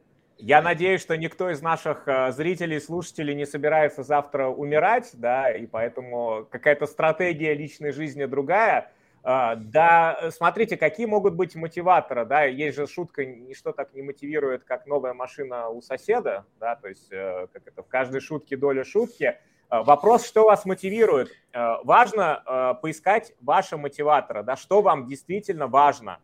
[0.41, 5.67] Я надеюсь, что никто из наших э, зрителей, слушателей не собирается завтра умирать, да, и
[5.67, 8.92] поэтому какая-то стратегия личной жизни другая.
[9.21, 14.63] А, да, смотрите, какие могут быть мотиваторы, да, есть же шутка, ничто так не мотивирует,
[14.63, 18.83] как новая машина у соседа, да, то есть э, как это в каждой шутке доля
[18.83, 19.37] шутки.
[19.69, 21.29] Вопрос, что вас мотивирует.
[21.54, 26.17] Э, важно поискать ваши мотиваторы, да, что вам действительно важно,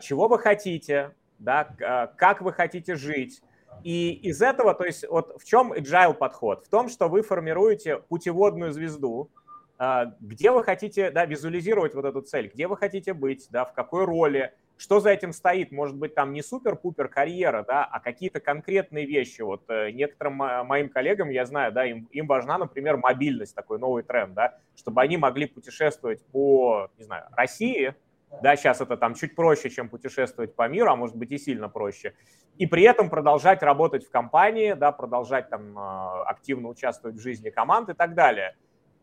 [0.00, 3.42] чего вы хотите, да, а, как вы хотите жить.
[3.84, 6.64] И из этого, то есть вот в чем agile подход?
[6.64, 9.30] В том, что вы формируете путеводную звезду,
[9.78, 13.72] а, где вы хотите да, визуализировать вот эту цель, где вы хотите быть, да, в
[13.72, 15.72] какой роли, что за этим стоит?
[15.72, 19.42] Может быть, там не супер-пупер карьера, да, а какие-то конкретные вещи.
[19.42, 24.02] Вот э, некоторым моим коллегам, я знаю, да, им, им важна, например, мобильность, такой новый
[24.02, 27.94] тренд, да, чтобы они могли путешествовать по, не знаю, России,
[28.42, 31.68] да, сейчас это там чуть проще, чем путешествовать по миру, а может быть и сильно
[31.68, 32.14] проще.
[32.56, 37.50] И при этом продолжать работать в компании, да, продолжать там э, активно участвовать в жизни
[37.50, 38.56] команд и так далее.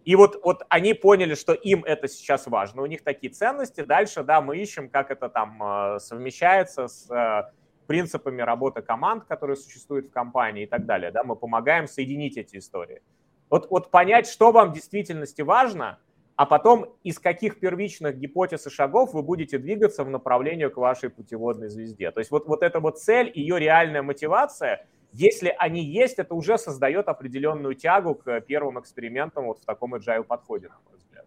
[0.06, 3.82] И вот, вот они поняли, что им это сейчас важно, у них такие ценности.
[3.82, 7.52] Дальше, да, мы ищем, как это там э, совмещается с э,
[7.88, 11.12] принципами работы команд, которые существуют в компании и так далее.
[11.12, 13.02] Да, мы помогаем соединить эти истории.
[13.50, 16.00] Вот, вот понять, что вам в действительности важно,
[16.36, 21.10] а потом из каких первичных гипотез и шагов вы будете двигаться в направлении к вашей
[21.10, 22.12] путеводной звезде.
[22.12, 24.86] То есть вот, вот эта вот цель, ее реальная мотивация–
[25.18, 30.26] если они есть, это уже создает определенную тягу к первым экспериментам вот в таком agile
[30.26, 31.26] подходе, на мой взгляд.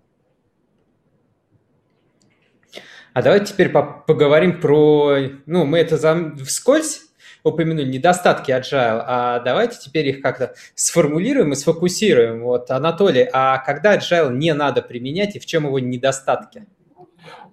[3.14, 6.34] А давайте теперь поговорим про, ну, мы это за...
[6.44, 7.07] вскользь
[7.48, 12.42] упомянули, недостатки agile, а давайте теперь их как-то сформулируем и сфокусируем.
[12.42, 16.66] Вот, Анатолий, а когда agile не надо применять и в чем его недостатки?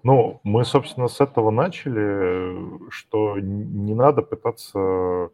[0.03, 5.31] Ну, мы, собственно, с этого начали, что не надо пытаться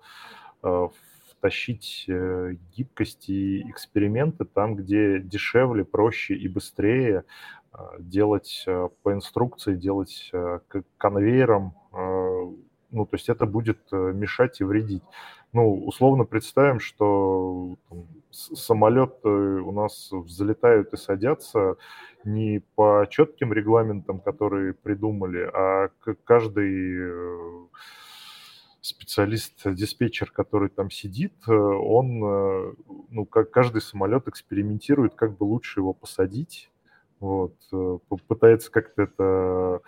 [0.64, 0.88] Э,
[1.30, 7.24] втащить э, гибкость и эксперименты там, где дешевле, проще и быстрее
[7.74, 8.64] э, делать
[9.02, 10.32] по инструкции, делать
[10.98, 11.74] конвейером.
[12.92, 15.04] Ну, то есть это будет мешать и вредить.
[15.54, 21.76] Ну, условно представим, что там, самолеты у нас взлетают и садятся
[22.24, 25.90] не по четким регламентам, которые придумали, а
[26.26, 27.70] каждый
[28.82, 32.74] специалист-диспетчер, который там сидит, э, он, э,
[33.10, 36.72] ну, как каждый самолет экспериментирует, как бы лучше его посадить,
[37.20, 39.82] вот, э, пытается как-то это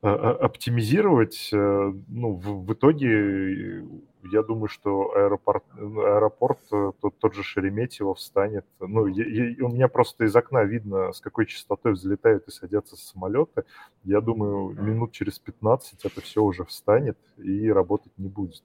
[0.00, 1.50] оптимизировать.
[1.52, 3.84] Ну, в, в итоге
[4.24, 8.64] я думаю, что аэропорт, аэропорт э, тот, тот же Шереметьево встанет.
[8.80, 12.96] Ну, я, я, у меня просто из окна видно, с какой частотой взлетают и садятся
[12.96, 13.64] самолеты.
[14.04, 18.64] Я думаю, минут через 15 это все уже встанет и работать не будет.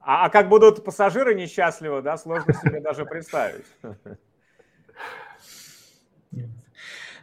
[0.00, 3.66] А, а как будут пассажиры несчастливы, да, сложно себе даже представить.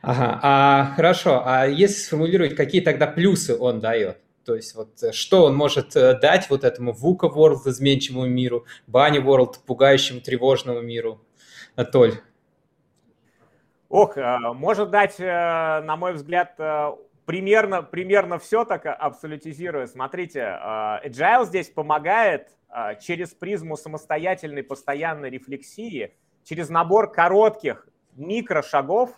[0.01, 4.17] Ага, а хорошо, а если сформулировать, какие тогда плюсы он дает?
[4.45, 8.65] То есть вот э, что он может э, дать вот этому VUCA World изменчивому миру,
[8.87, 11.21] Bunny World пугающему тревожному миру?
[11.91, 12.13] Толь.
[13.89, 16.55] Ох, э, может дать, на мой взгляд,
[17.25, 19.85] примерно, примерно все так абсолютизируя.
[19.85, 22.47] Смотрите, Agile здесь помогает
[23.01, 29.11] через призму самостоятельной постоянной рефлексии, через набор коротких микрошагов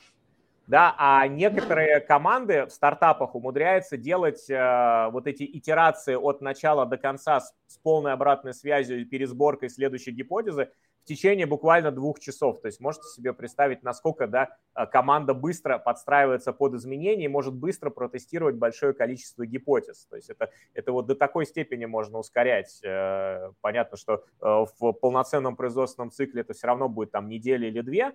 [0.71, 6.97] да, а некоторые команды в стартапах умудряются делать э, вот эти итерации от начала до
[6.97, 10.69] конца с, с полной обратной связью и пересборкой следующей гипотезы
[11.03, 12.61] в течение буквально двух часов.
[12.61, 17.53] То есть можете себе представить, насколько да, э, команда быстро подстраивается под изменения и может
[17.53, 20.05] быстро протестировать большое количество гипотез.
[20.09, 22.79] То есть это, это вот до такой степени можно ускорять.
[22.81, 27.81] Э, понятно, что э, в полноценном производственном цикле это все равно будет там неделя или
[27.81, 28.13] две,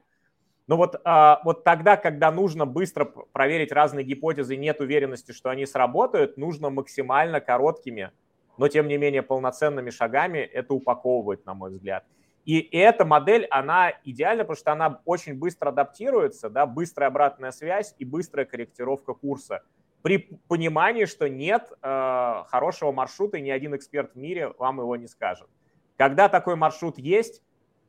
[0.66, 5.64] но вот, а, вот тогда, когда нужно быстро проверить разные гипотезы нет уверенности, что они
[5.64, 8.10] сработают, нужно максимально короткими,
[8.58, 12.04] но тем не менее полноценными шагами это упаковывать, на мой взгляд.
[12.44, 17.94] И эта модель, она идеальна, потому что она очень быстро адаптируется, да, быстрая обратная связь
[17.98, 19.62] и быстрая корректировка курса.
[20.02, 24.94] При понимании, что нет э, хорошего маршрута, и ни один эксперт в мире вам его
[24.94, 25.48] не скажет.
[25.96, 27.42] Когда такой маршрут есть,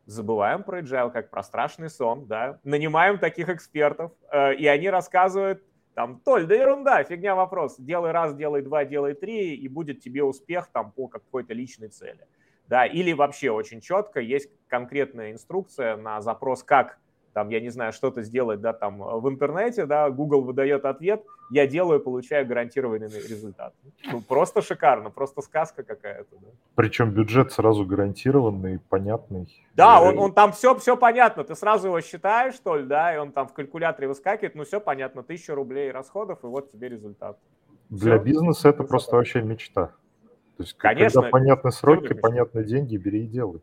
[0.08, 5.64] забываем про agile как про страшный сон, да, нанимаем таких экспертов, э, и они рассказывают,
[5.94, 10.24] там, Толь, да ерунда, фигня вопрос, делай раз, делай два, делай три, и будет тебе
[10.24, 12.26] успех там по какой-то личной цели.
[12.68, 17.00] Да, или вообще очень четко есть конкретная инструкция на запрос, как
[17.38, 21.68] там, я не знаю, что-то сделать, да, там, в интернете, да, Google выдает ответ, я
[21.68, 23.76] делаю, получаю гарантированный результат.
[24.12, 26.48] Ну, просто шикарно, просто сказка какая-то, да.
[26.74, 29.48] Причем бюджет сразу гарантированный, понятный.
[29.76, 33.20] Да, он, он там все, все понятно, ты сразу его считаешь, что ли, да, и
[33.20, 37.38] он там в калькуляторе выскакивает, ну, все понятно, тысяча рублей расходов, и вот тебе результат.
[37.92, 38.24] Для все.
[38.24, 39.92] бизнеса это просто вообще мечта.
[40.58, 43.62] То есть, Конечно, когда понятны сроки, понятны деньги, бери и делай.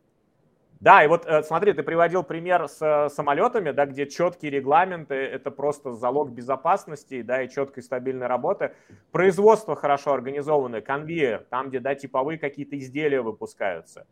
[0.84, 5.14] Да, и вот э, смотри, ты приводил пример с э, самолетами, да, где четкие регламенты–
[5.14, 8.74] это просто залог безопасности, да, и четкой стабильной работы.
[9.10, 14.06] Производство хорошо организованное, конвейер, там, где, да, типовые какие-то изделия выпускаются.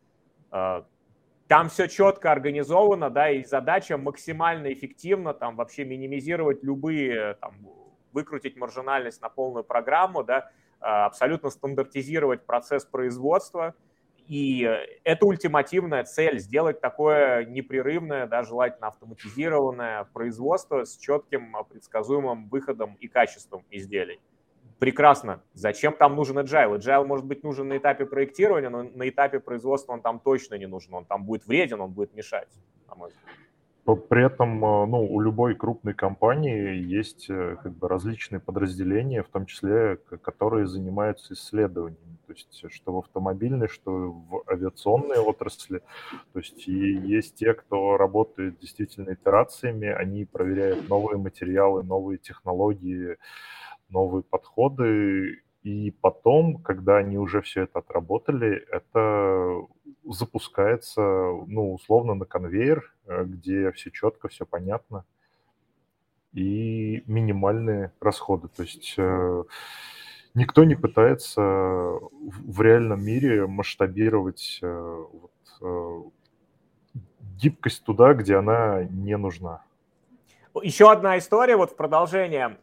[0.51, 0.85] Э,
[1.47, 7.53] там все четко организовано, да, и задача максимально эффективно, там, вообще минимизировать любые, там,
[8.15, 10.49] выкрутить маржинальность на полную программу, да,
[10.81, 13.75] абсолютно стандартизировать процесс производства.
[14.29, 14.69] И
[15.05, 23.09] это ультимативная цель– сделать такое непрерывное, да, желательно автоматизированное производство с четким предсказуемым выходом и
[23.09, 24.21] качеством изделий.
[24.79, 25.43] Прекрасно.
[25.53, 26.79] Зачем там нужен agile?
[26.79, 30.67] Agile может быть нужен на этапе проектирования, но на этапе производства он там точно не
[30.67, 30.95] нужен.
[30.95, 32.49] Он там будет вреден, он будет мешать,
[32.89, 33.37] на мой взгляд.
[33.85, 39.29] При этом э, ну, у любой крупной компании есть э, как бы, различные подразделения, в
[39.29, 42.17] том числе, которые занимаются исследованиями.
[42.27, 45.83] То есть что в автомобильной, что в авиационной отрасли.
[46.33, 53.17] То есть и есть те, кто работает действительно итерациями, они проверяют новые материалы, новые технологии,
[53.89, 55.43] новые подходы.
[55.63, 59.67] И потом, когда они уже все это отработали, это
[60.05, 61.01] запускается,
[61.47, 65.05] ну, условно, на конвейер, э, где все четко, все понятно
[66.33, 68.49] и минимальные расходы.
[68.49, 69.45] То есть э,
[70.35, 75.05] никто не пытается в реальном мире масштабировать э,
[75.61, 76.13] вот,
[77.37, 79.63] гибкость туда, где она не нужна.
[80.63, 82.59] Еще одна история, вот в продолжение.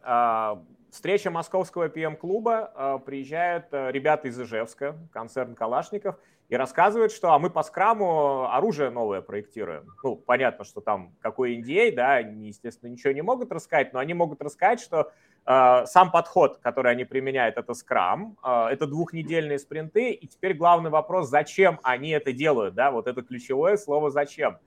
[0.90, 2.72] А, встреча московского PM-клуба.
[2.74, 6.16] А, приезжают ребята из Ижевска, концерн Калашников–
[6.50, 9.86] и рассказывает, что а мы по скраму оружие новое проектируем.
[10.02, 14.14] Ну, понятно, что там какой NDA, да, они, естественно, ничего не могут рассказать, но они
[14.14, 15.12] могут рассказать, что
[15.46, 20.90] э, сам подход, который они применяют, это скрам, э, это двухнедельные спринты, и теперь главный
[20.90, 24.58] вопрос, зачем они это делают, да, вот это ключевое слово «зачем».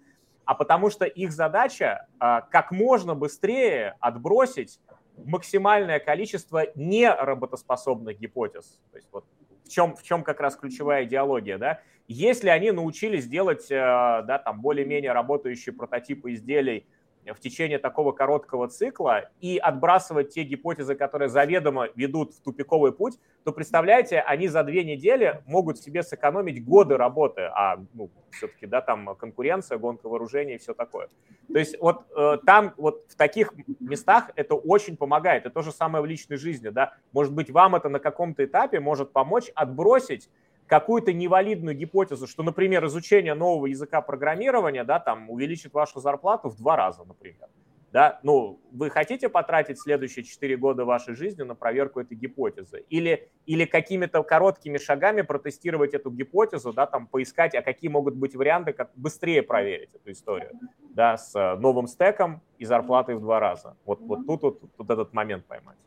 [0.46, 4.80] А потому что их задача э, как можно быстрее отбросить
[5.26, 8.80] максимальное количество неработоспособных гипотез.
[8.92, 9.26] То есть вот
[9.64, 14.42] в чем, в чем как раз ключевая идеология, да, если они научились делать, э, да,
[14.44, 16.86] там, более-менее работающие прототипы изделий
[17.32, 23.20] в течение такого короткого цикла и отбрасывать те гипотезы, которые заведомо ведут в тупиковый путь,
[23.44, 28.82] то, представляете, они за две недели могут себе сэкономить годы работы, а ну, все-таки, да,
[28.82, 31.10] там конкуренция, гонка вооружений и все такое.
[31.52, 35.46] То есть вот э, там, вот в таких местах это очень помогает.
[35.46, 36.94] Это то же самое в личной жизни, да.
[37.12, 40.30] Может быть, вам это на каком-то этапе может помочь отбросить
[40.68, 46.58] какую-то невалидную гипотезу, что, например, изучение нового языка программирования, да, там, увеличит вашу зарплату в
[46.58, 47.50] два раза, например.
[47.92, 52.84] Да, ну, вы хотите потратить следующие 4 года вашей жизни на проверку этой гипотезы?
[52.90, 58.36] Или, или какими-то короткими шагами протестировать эту гипотезу, да, там, поискать, а какие могут быть
[58.36, 60.54] варианты, как быстрее проверить эту историю,
[60.90, 63.78] да, с новым стеком и зарплатой в два раза.
[63.86, 65.78] Вот, вот тут вот, вот этот момент поймать.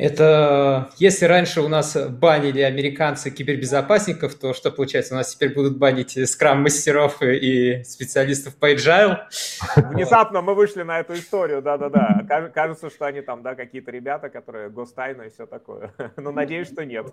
[0.00, 5.12] Это если раньше у нас банили американцы кибербезопасников, то что получается?
[5.12, 9.18] У нас теперь будут банить скрам-мастеров и специалистов по agile.
[9.76, 12.50] Внезапно мы вышли на эту историю, да-да-да.
[12.54, 15.92] Кажется, что они там, да, какие-то ребята, которые гостайны и все такое.
[16.16, 17.06] Но надеюсь, что нет.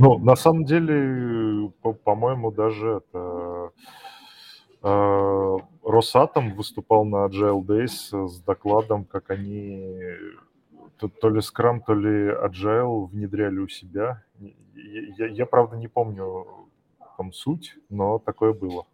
[0.00, 1.70] Ну, на самом деле,
[2.02, 3.70] по-моему, даже это...
[4.82, 10.00] Э, Росатом выступал на Agile Days с докладом, как они
[10.98, 14.22] то, то ли Scrum, то ли Agile внедряли у себя.
[14.74, 16.46] Я, я, я, правда, не помню
[17.16, 18.86] там суть, но такое было.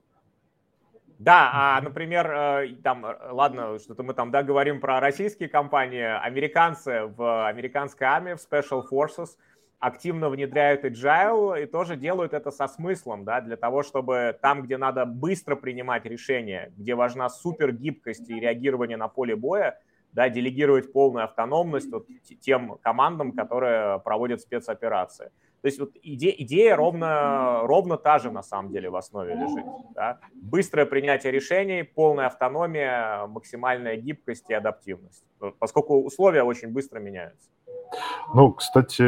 [1.18, 6.03] Да, а, например, э, там, э, ладно, что-то мы там, да, говорим про российские компании,
[6.03, 9.36] американцы в американской армии, в Special Forces,
[9.78, 14.76] активно внедряют agile и тоже делают это со смыслом, да, для того, чтобы там, где
[14.78, 19.78] надо быстро принимать решения, где важна супер гибкость и реагирование на поле боя,
[20.12, 22.06] да, делегировать полную автономность вот
[22.40, 25.30] тем командам, которые проводят спецоперации.
[25.62, 29.64] То есть вот идея, идея ровно, ровно та же на самом деле в основе лежит.
[29.94, 30.18] Да?
[30.34, 35.24] Быстрое принятие решений, полная автономия, максимальная гибкость и адаптивность,
[35.60, 37.48] поскольку условия очень быстро меняются.
[38.34, 39.02] Ну, кстати,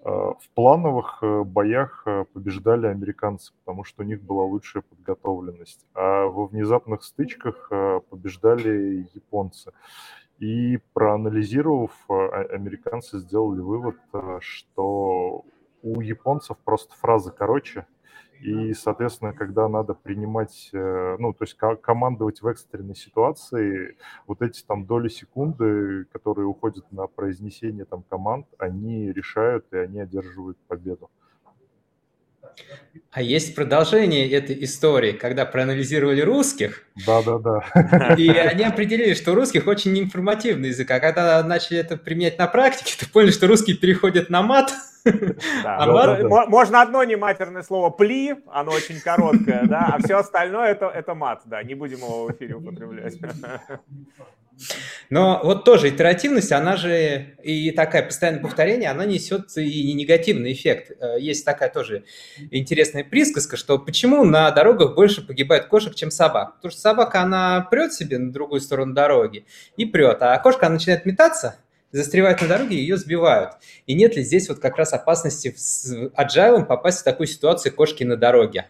[0.05, 5.87] а, в плановых э, боях э, побеждали американцы, потому что у них была лучшая подготовленность,
[5.95, 7.71] а во внезапных стычках
[8.11, 9.73] побеждали японцы.
[10.39, 13.97] И проанализировав, американцы сделали вывод,
[14.39, 15.45] что
[15.83, 17.87] у японцев просто фраза короче,
[18.41, 24.63] и, соответственно, когда надо принимать, э, ну, то есть командовать в экстренной ситуации, вот эти
[24.63, 31.11] там доли секунды, которые уходят на произнесение там команд, они решают и они одерживают победу.
[33.11, 36.85] А есть продолжение этой истории, когда проанализировали русских.
[37.07, 38.15] Да, да, да.
[38.19, 40.91] И они определили, что у русских очень неинформативный язык.
[40.91, 44.73] А когда начали это применять на практике, то поняли, что русские переходят на мат.
[45.63, 45.77] Да.
[45.79, 46.49] А мат...
[46.49, 51.43] Можно одно нематерное слово «пли», оно очень короткое, да, а все остальное это, это мат,
[51.45, 53.17] да, не будем его в эфире употреблять.
[55.11, 60.93] Но вот тоже итеративность, она же и такая постоянное повторение, она несет и негативный эффект.
[61.01, 62.05] Э, есть такая тоже
[62.51, 66.57] интересная присказка, что почему на дорогах больше погибает кошек, чем собак.
[66.57, 69.47] Потому что собака, она прет себе на другую сторону дороги
[69.77, 71.59] и прет, а кошка она начинает метаться,
[71.93, 73.55] застревает на дороге, ее сбивают.
[73.87, 78.05] И нет ли здесь вот как раз опасности с agile попасть в такую ситуацию кошки
[78.05, 78.69] на дороге?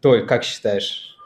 [0.00, 1.16] Толь, как считаешь?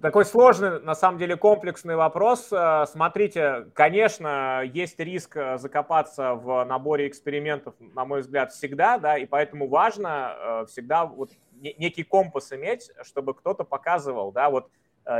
[0.00, 2.48] Такой сложный, на самом деле, комплексный вопрос.
[2.50, 9.18] Э, смотрите, конечно, есть риск э, закопаться в наборе экспериментов, на мой взгляд, всегда, да,
[9.18, 14.70] и поэтому важно э, всегда вот некий компас иметь, чтобы кто-то показывал, да, вот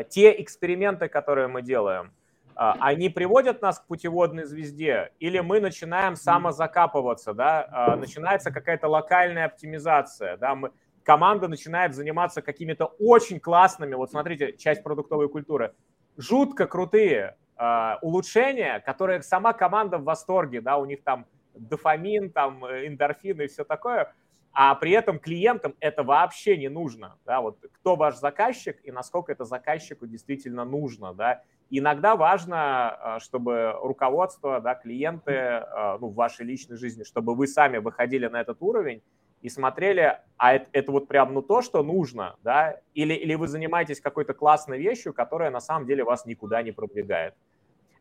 [0.09, 2.13] те эксперименты, которые мы делаем,
[2.55, 10.37] они приводят нас к путеводной звезде, или мы начинаем самозакапываться, да, начинается какая-то локальная оптимизация,
[10.37, 10.71] да, мы,
[11.03, 15.75] команда начинает заниматься какими-то очень классными, вот смотрите, часть продуктовой культуры,
[16.17, 22.65] жутко крутые э, улучшения, которые сама команда в восторге, да, у них там дофамин, там
[22.65, 24.13] э, эндорфины и все такое,
[24.53, 29.33] а при этом клиентам это вообще не нужно, да, вот кто ваш заказчик и насколько
[29.33, 36.15] это заказчику действительно нужно, да, иногда важно, э, чтобы руководство, да, клиенты, э, ну, в
[36.15, 39.03] вашей личной жизни, чтобы вы сами выходили на этот уровень
[39.41, 43.49] и смотрели, а это, это вот прям ну то, что нужно, да, или, или вы
[43.49, 47.35] занимаетесь какой-то классной вещью, которая на самом деле вас никуда не продвигает.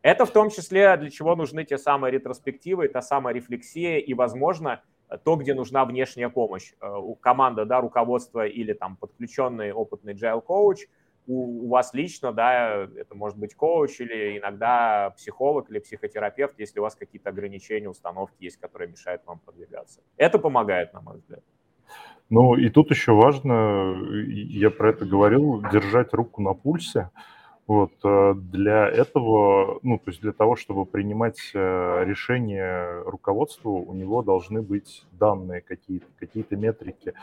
[0.02, 4.82] Это в том числе для чего нужны те самые ретроспективы, та самая рефлексия и, возможно,
[5.24, 6.72] то, где нужна внешняя помощь.
[6.80, 10.86] Э, у команды, да, руководство или там подключенный опытный agile коуч–
[11.26, 16.80] у, у вас лично, да, это может быть коуч или иногда психолог или психотерапевт, если
[16.80, 20.00] у вас какие-то ограничения, установки есть, которые мешают вам продвигаться.
[20.16, 21.42] Это помогает, на мой взгляд.
[22.28, 27.10] Ну и тут еще важно, я про это говорил, держать руку на пульсе.
[27.66, 33.94] Вот э, для этого, ну то есть для того, чтобы принимать э, решения руководству, у
[33.94, 37.14] него должны быть данные какие-то, какие-то метрики.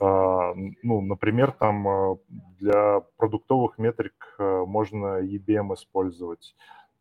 [0.00, 2.18] А, ну, например, там а,
[2.58, 6.54] для продуктовых метрик а, можно EBM использовать.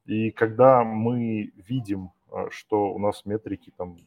[0.05, 2.11] И когда мы видим,
[2.49, 3.97] что у нас метрики там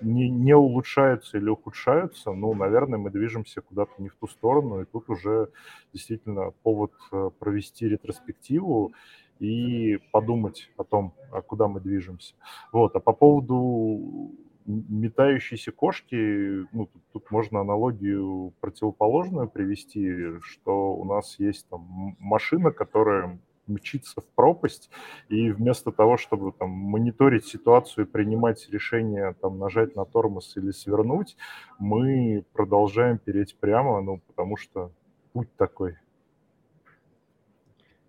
[0.00, 4.84] не, не улучшаются или ухудшаются, ну, наверное, мы движемся куда-то не в ту сторону, и
[4.84, 5.50] тут уже
[5.92, 6.92] действительно повод
[7.38, 8.92] провести ретроспективу
[9.38, 11.14] и подумать о том,
[11.46, 12.34] куда мы движемся.
[12.72, 12.96] Вот.
[12.96, 14.32] А по поводу
[14.66, 22.70] метающиеся кошки, ну, тут, тут можно аналогию противоположную привести, что у нас есть там машина,
[22.70, 24.90] которая мчится в пропасть,
[25.28, 31.36] и вместо того, чтобы там мониторить ситуацию принимать решение, там, нажать на тормоз или свернуть,
[31.78, 34.92] мы продолжаем переть прямо, ну, потому что
[35.32, 35.96] путь такой.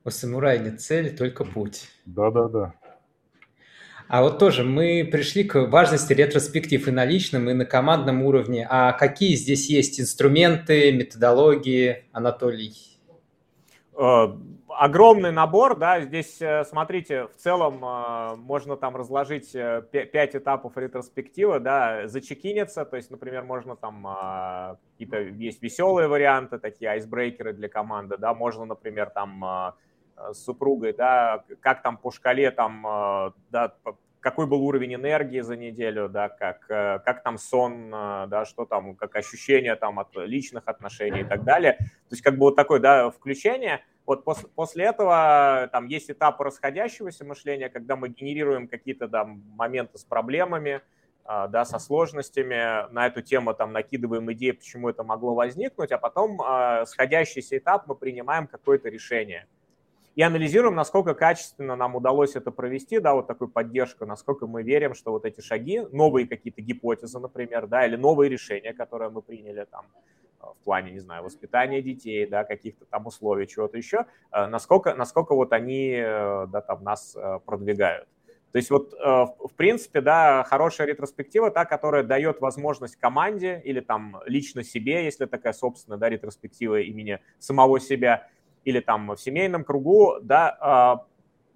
[0.06, 1.90] У самурая нет цели, только путь.
[2.06, 2.74] Да-да-да.
[4.08, 8.68] А вот тоже мы пришли к важности ретроспектив и на личном, и на командном уровне.
[8.70, 12.94] А какие здесь есть инструменты, методологии, Анатолий?
[13.96, 14.28] Э,
[14.70, 21.60] огромный набор, да, здесь, э, смотрите, в целом э, можно там разложить 5 этапов ретроспективы,
[21.60, 28.18] да, зачекиниться, то есть, например, можно там какие-то есть веселые варианты, такие айсбрейкеры для команды,
[28.18, 29.76] да, можно, например, там
[30.32, 33.74] с супругой, да, как там по шкале там, да,
[34.24, 38.66] какой был уровень энергии за неделю, да, как, э, как там сон, э, да, что
[38.66, 41.74] там, как ощущения там от личных отношений и так далее.
[41.74, 43.84] То есть как бы вот такое, да, включение.
[44.06, 49.98] Вот после, после этого там есть этап расходящегося мышления, когда мы генерируем какие-то там моменты
[49.98, 50.82] с проблемами,
[51.26, 55.98] э, да, со сложностями, на эту тему там накидываем идеи, почему это могло возникнуть, а
[55.98, 56.40] потом
[56.86, 59.48] сходящийся этап мы принимаем какое-то решение–
[60.16, 64.94] и анализируем, насколько качественно нам удалось это провести, да, вот такую поддержку, насколько мы верим,
[64.94, 69.66] что вот эти шаги, новые какие-то гипотезы, например, да, или новые решения, которые мы приняли
[69.66, 69.86] там
[70.40, 74.94] э, в плане, не знаю, воспитания детей, да, каких-то там условий, чего-то еще, э, насколько,
[74.94, 78.08] насколько вот они, э, да, там нас продвигают.
[78.52, 84.22] То есть вот, в принципе, да, хорошая ретроспектива, та, которая дает возможность команде или там
[84.28, 88.28] лично себе, если такая собственная, да, ретроспектива имени самого себя,
[88.66, 91.06] или там в семейном кругу, да, а,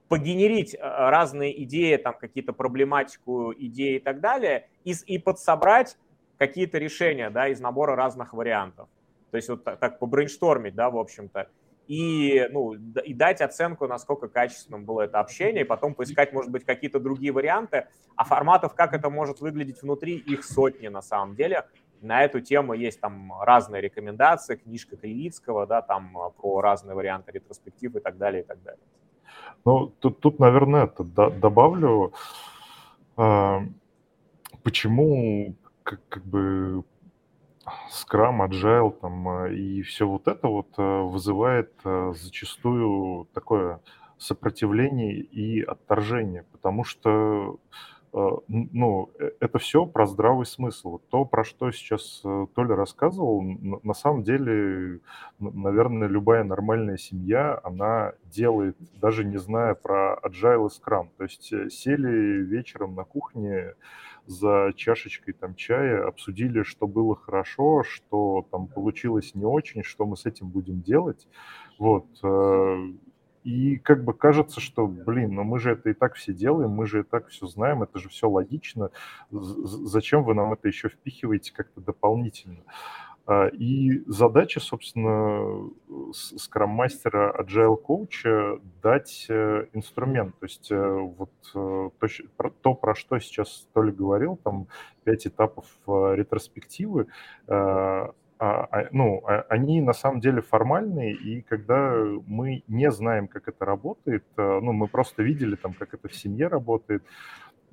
[0.07, 5.97] погенерить э, разные идеи, там какие-то проблематику идеи и так далее, и, и подсобрать
[6.37, 8.87] какие-то решения, да, из набора разных вариантов.
[9.31, 11.49] То есть вот так, так побрейнштормить, да, в общем-то
[11.87, 16.65] и, ну, и дать оценку, насколько качественным было это общение, и потом поискать, может быть,
[16.65, 17.87] какие-то другие варианты.
[18.15, 21.65] А форматов, как это может выглядеть внутри, их сотни на самом деле.
[22.01, 27.31] На эту тему есть там разные рекомендации, книжка Кривицкого, да, там а, про разные варианты
[27.31, 28.81] ретроспектив и так далее, и так далее.
[29.65, 32.13] Ну, тут, тут наверное, это добавлю,
[33.15, 33.63] а,
[34.63, 36.83] почему как, как бы
[37.91, 43.81] Scrum, Agile там, э, и все вот это вот вызывает зачастую такое
[44.17, 47.59] сопротивление и отторжение, потому что
[48.47, 49.09] ну,
[49.39, 50.99] это все про здравый смысл.
[51.09, 52.21] То, про что сейчас
[52.55, 54.99] Толя рассказывал, на самом деле,
[55.39, 61.09] наверное, любая нормальная семья, она делает, даже не зная про Agile и Scrum.
[61.17, 63.75] То есть сели вечером на кухне,
[64.27, 70.17] за чашечкой там чая, обсудили, что было хорошо, что там получилось не очень, что мы
[70.17, 71.27] с этим будем делать.
[71.79, 72.07] Вот.
[73.47, 76.85] И как бы кажется, что, блин, ну мы же это и так все делаем, мы
[76.85, 78.91] же и так все знаем, это же все логично.
[79.31, 82.63] Зачем вы нам это еще впихиваете как-то дополнительно?
[83.25, 85.69] А, и задача, собственно,
[86.11, 90.37] скрам-мастера Agile коуча дать э, инструмент.
[90.39, 94.67] То есть э, вот э, то, то, про что сейчас Толя говорил, там
[95.05, 97.07] пять этапов ретроспективы,
[98.39, 101.93] а, а, ну, они на самом деле формальные, и когда
[102.27, 106.47] мы не знаем, как это работает, ну, мы просто видели там, как это в семье
[106.47, 107.03] работает,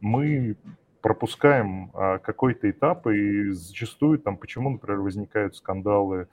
[0.01, 0.57] мы
[1.05, 6.29] пропускаем а, какой-то этап, и зачастую там, почему, например, возникают скандалы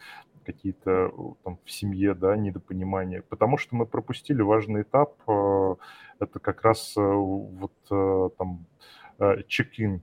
[0.46, 1.12] какие-то
[1.44, 5.76] там в семье, да, недопонимания, потому что мы пропустили важный этап, а,
[6.20, 8.66] это как раз а, вот а, там
[9.48, 10.02] чек-ин,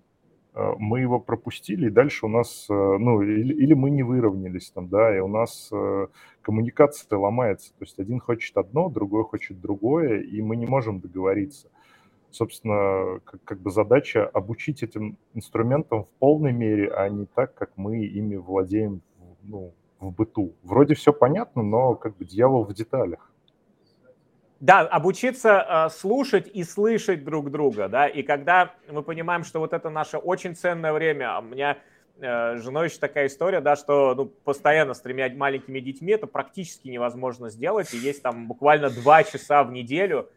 [0.78, 5.16] мы его пропустили, и дальше у нас, ну, или, или мы не выровнялись там, да,
[5.16, 5.70] и у нас
[6.42, 11.68] коммуникация ломается, то есть один хочет одно, другой хочет другое, и мы не можем договориться
[12.30, 17.70] собственно, как, как бы задача обучить этим инструментам в полной мере, а не так, как
[17.76, 19.00] мы ими владеем
[19.42, 20.52] ну, в быту.
[20.62, 23.28] Вроде все понятно, но как бы дьявол в деталях.
[24.61, 29.72] Да, обучиться э, слушать и слышать друг друга, да, и когда мы понимаем, что вот
[29.72, 31.78] это наше очень ценное время, а у меня
[32.20, 36.88] э, женой еще такая история, да, что ну, постоянно с тремя маленькими детьми это практически
[36.88, 40.28] невозможно сделать, и есть там буквально два часа в неделю,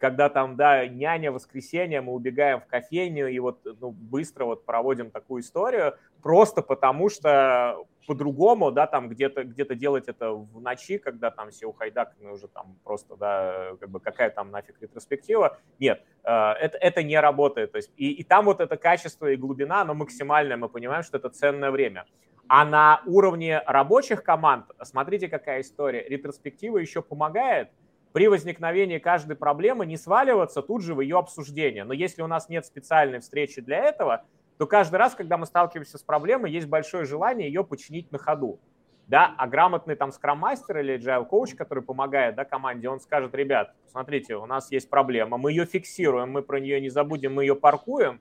[0.00, 5.10] когда там, да, няня, воскресенье, мы убегаем в кофейню и вот ну, быстро вот проводим
[5.10, 11.30] такую историю, просто потому что по-другому, да, там где-то где делать это в ночи, когда
[11.30, 15.58] там все ухайдаканы уже там просто, да, как бы какая там нафиг ретроспектива.
[15.78, 17.72] Нет, э, это, это не работает.
[17.72, 21.18] То есть, и, и там вот это качество и глубина, оно максимальное, мы понимаем, что
[21.18, 22.06] это ценное время.
[22.48, 27.68] А на уровне рабочих команд, смотрите, какая история, ретроспектива еще помогает,
[28.12, 31.84] при возникновении каждой проблемы не сваливаться тут же в ее обсуждение.
[31.84, 34.24] Но если у нас нет специальной встречи для этого,
[34.58, 38.58] то каждый раз, когда мы сталкиваемся с проблемой, есть большое желание ее починить на ходу.
[39.06, 43.74] Да, а грамотный там скрам-мастер или agile коуч, который помогает да, команде, он скажет, ребят,
[43.90, 47.56] смотрите, у нас есть проблема, мы ее фиксируем, мы про нее не забудем, мы ее
[47.56, 48.20] паркуем,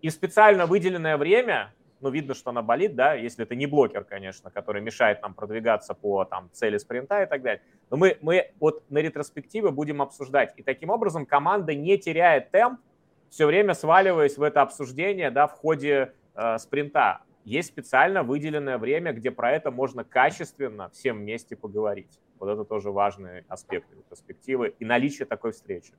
[0.00, 4.50] и специально выделенное время ну, видно, что она болит, да, если это не блокер, конечно,
[4.50, 7.62] который мешает нам продвигаться по там, цели спринта и так далее.
[7.90, 10.54] Но мы, мы вот на ретроспективе будем обсуждать.
[10.56, 12.80] И таким образом команда не теряет темп,
[13.28, 17.20] все время сваливаясь в это обсуждение да, в ходе э, спринта.
[17.44, 22.20] Есть специально выделенное время, где про это можно качественно всем вместе поговорить.
[22.38, 25.92] Вот это тоже важный аспект ретроспективы и наличие такой встречи.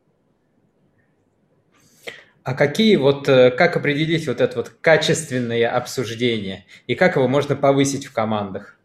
[2.43, 7.55] А какие вот, э, как определить вот это вот качественное обсуждение и как его можно
[7.55, 8.77] повысить в командах?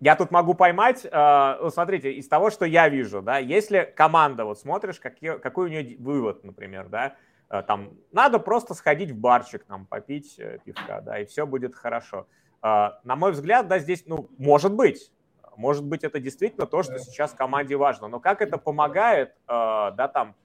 [0.00, 4.46] Я тут могу поймать, э, ну, смотрите, из того, что я вижу, да, если команда,
[4.46, 7.14] вот смотришь, какие, какой у нее вывод, например, да,
[7.50, 12.26] э, там, надо просто сходить в барчик, там, попить пивка, да, и все будет хорошо.
[12.62, 15.10] На мой взгляд, да, здесь, ну, может быть,
[15.56, 20.36] может быть, это действительно то, что сейчас команде важно, но как это помогает, да, там,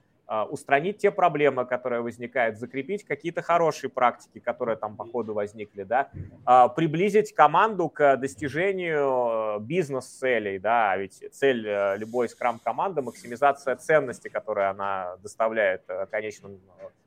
[0.50, 6.10] устранить те проблемы, которые возникают, закрепить какие-то хорошие практики, которые там по ходу возникли, да,
[6.44, 14.28] а, приблизить команду к достижению э, бизнес-целей, да, ведь цель э, любой скрам-команды– максимизация ценности,
[14.28, 16.60] которую она доставляет э, конечным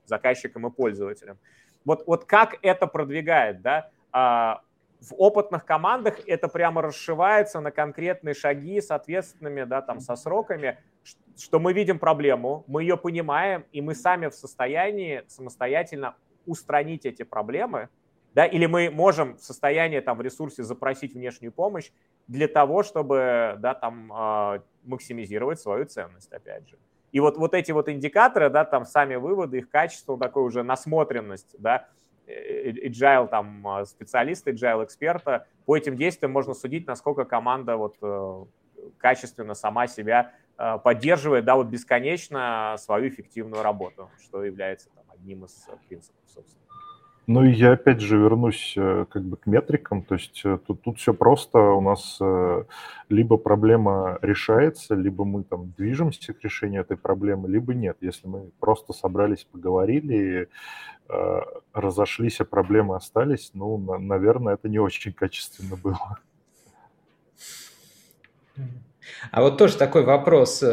[0.06, 1.38] заказчикам и пользователям.
[1.86, 4.62] Вот, вот как это продвигает, да, а,
[5.02, 10.78] в опытных командах это прямо расшивается на конкретные шаги с ответственными, да, там, со сроками,
[11.38, 17.24] что мы видим проблему, мы ее понимаем, и мы сами в состоянии самостоятельно устранить эти
[17.24, 17.90] проблемы,
[18.36, 21.92] да, или мы можем в состоянии там в ресурсе запросить внешнюю помощь
[22.28, 26.78] для того, чтобы, да, там э, максимизировать свою ценность, опять же.
[27.12, 31.56] И вот, вот эти вот индикаторы, да, там сами выводы, их качество, такой уже насмотренность,
[31.58, 31.88] да,
[32.86, 38.46] agile там а, специалиста, agile эксперта, по этим действиям можно судить, насколько команда вот э,
[38.98, 40.34] качественно сама себя
[40.84, 46.71] поддерживает, да, вот бесконечно свою эффективную работу, что является там, одним из принципов, собственно.
[47.28, 50.82] Ну и я опять же вернусь э, как бы к метрикам, то есть э, тут,
[50.82, 52.64] тут все просто, у нас э,
[53.10, 57.98] либо проблема решается, либо мы там движемся к решению этой проблемы, либо нет.
[58.02, 60.50] Если мы просто собрались, поговорили,
[61.74, 66.20] разошлись, а проблемы остались, ну, наверное, это не очень качественно было.
[69.32, 70.64] А вот тоже такой вопрос.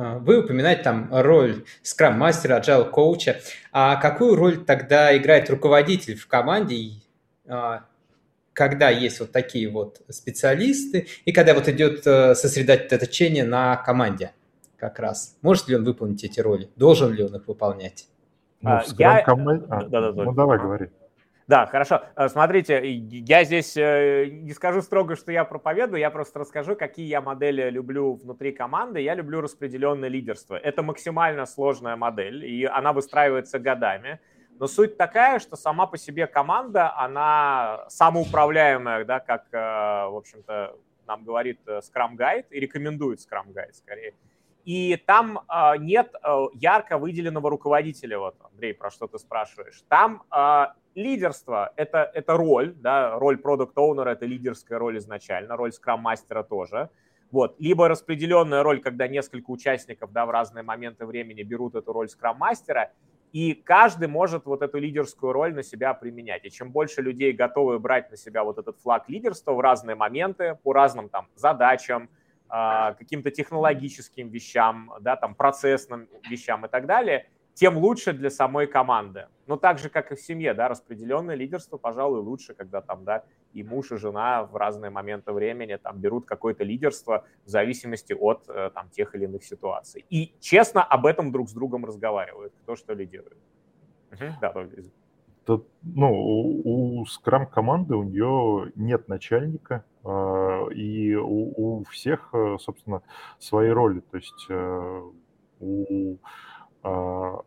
[0.00, 3.40] А, вы упоминаете там роль скрам-мастера, agile коуча.
[3.70, 6.92] А какую роль тогда играет руководитель в команде,
[7.46, 7.84] а,
[8.54, 14.32] когда есть вот такие вот специалисты, и когда вот идет э, сосредоточение на команде
[14.76, 15.36] как раз?
[15.42, 16.68] Может ли он выполнить эти роли?
[16.76, 18.08] Должен ли он их выполнять?
[18.62, 19.22] Ну, а, я...
[19.22, 19.64] команд...
[19.68, 20.88] а, да, да, да, ну, давай, говори.
[21.50, 22.02] Да, хорошо.
[22.14, 27.08] Э, смотрите, я здесь э, не скажу строго, что я проповедую, я просто расскажу, какие
[27.08, 29.00] я модели люблю внутри команды.
[29.00, 30.54] Я люблю распределенное лидерство.
[30.54, 34.20] Это максимально сложная модель, и она выстраивается годами.
[34.60, 40.76] Но суть такая, что сама по себе команда, она самоуправляемая, да, как, э, в общем-то,
[41.08, 44.14] нам говорит Scrum Guide и рекомендует Scrum Guide скорее.
[44.64, 45.40] И там
[45.80, 46.14] нет
[46.54, 48.20] ярко выделенного руководителя.
[48.20, 49.82] Вот, Андрей, про что ты спрашиваешь.
[49.88, 50.22] Там
[50.94, 56.90] лидерство это, это роль, да, роль продукт оунера это лидерская роль изначально, роль скрам-мастера тоже.
[57.30, 57.54] Вот.
[57.60, 62.90] Либо распределенная роль, когда несколько участников да, в разные моменты времени берут эту роль скрам-мастера,
[63.32, 66.44] и каждый может вот эту лидерскую роль на себя применять.
[66.44, 70.58] И чем больше людей готовы брать на себя вот этот флаг лидерства в разные моменты,
[70.64, 72.08] по разным там задачам,
[72.48, 77.28] а, каким-то технологическим вещам, да, там процессным вещам и так далее–
[77.60, 79.26] тем лучше для самой команды.
[79.46, 83.24] Но так же, как и в семье, да, распределенное лидерство, пожалуй, лучше, когда там, да,
[83.52, 88.48] и муж, и жена в разные моменты времени там берут какое-то лидерство в зависимости от
[88.48, 90.06] э, там тех или иных ситуаций.
[90.08, 93.36] И честно об этом друг с другом разговаривают, кто что лидирует.
[94.12, 94.24] Угу.
[94.40, 94.54] Да,
[95.44, 102.30] Тут, ну, у, у Scrum команды у нее нет начальника, э, и у, у всех,
[102.32, 103.02] э, собственно,
[103.38, 104.00] свои роли.
[104.00, 105.02] То есть э,
[105.60, 106.16] у
[106.82, 107.40] а,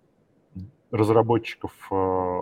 [0.94, 2.42] разработчиков э,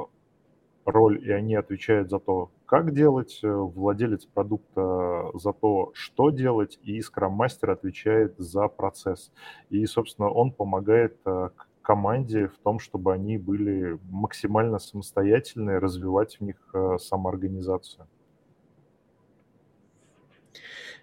[0.85, 6.77] роль, и они отвечают за то, как делать, э, владелец продукта за то, что делать,
[6.83, 9.31] и скрам-мастер отвечает за процесс.
[9.69, 11.49] И, собственно, он помогает э,
[11.81, 16.57] команде в том, чтобы они были максимально самостоятельны, развивать в них
[16.99, 18.05] самоорганизацию.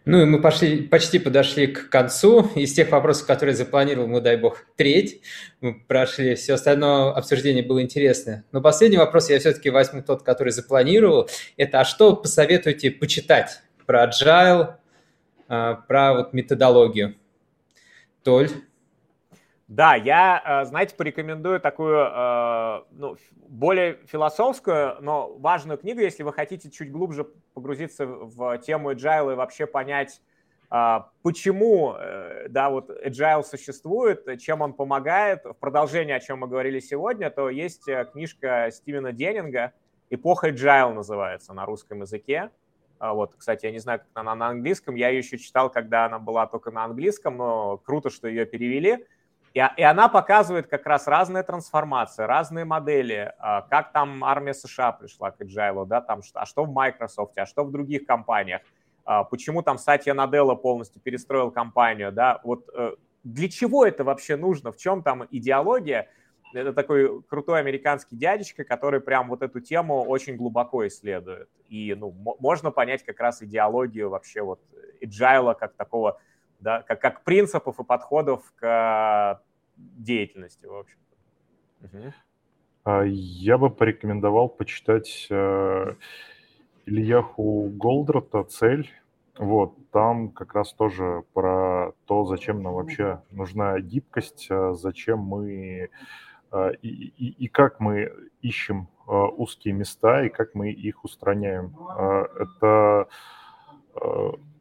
[0.04, 2.50] Ну и мы пошли, почти подошли к концу.
[2.54, 5.20] Из тех вопросов, которые запланировал, мы, дай бог, треть.
[5.60, 8.44] Мы прошли, все остальное обсуждение было интересное.
[8.52, 11.28] Но последний вопрос я все-таки возьму тот, который запланировал.
[11.56, 14.74] Это а что посоветуете почитать про agile,
[15.48, 17.14] а, про вот методологию?
[18.22, 18.50] Толь?
[19.68, 23.16] Да, я, э, знаете, порекомендую такую, э, ну,
[23.48, 29.36] более философскую, но важную книгу, если вы хотите чуть глубже погрузиться в тему agile и
[29.36, 30.22] вообще понять,
[30.70, 31.94] э, почему,
[32.48, 35.44] да, вот agile существует, чем он помогает.
[35.44, 39.74] В продолжение, о чем мы говорили сегодня, то есть книжка Стивена Деннинга
[40.08, 42.50] «Эпоха agile» называется на русском языке.
[43.00, 44.94] Вот, кстати, я не знаю, как она на английском.
[44.94, 49.06] Я ее еще читал, когда она была только на английском, но круто, что ее перевели.
[49.54, 54.92] И, и она показывает как раз разные трансформации, разные модели, а, как там армия США
[54.92, 58.62] пришла к Agile, да, там, а что в Microsoft, а что в других компаниях,
[59.04, 62.92] а, почему там Сатья Наделла полностью перестроил компанию, да, вот э,
[63.24, 66.08] для чего это вообще нужно, в чем там идеология,
[66.54, 71.48] это такой крутой американский дядечка, который прям вот эту тему очень глубоко исследует.
[71.68, 74.60] И ну, можно понять как раз идеологию вообще вот
[75.02, 76.20] agile как такого
[76.60, 79.40] да, как, как принципов и подходов к
[79.76, 80.98] деятельности, в общем.
[81.82, 83.04] Угу.
[83.06, 85.94] Я бы порекомендовал почитать э,
[86.86, 88.90] Ильяху Голдрата «Цель».
[89.36, 95.90] Вот, там как раз тоже про то, зачем нам вообще нужна гибкость, а зачем мы
[96.82, 98.10] и, и, и как мы
[98.42, 101.76] ищем узкие места и как мы их устраняем.
[102.36, 103.06] Это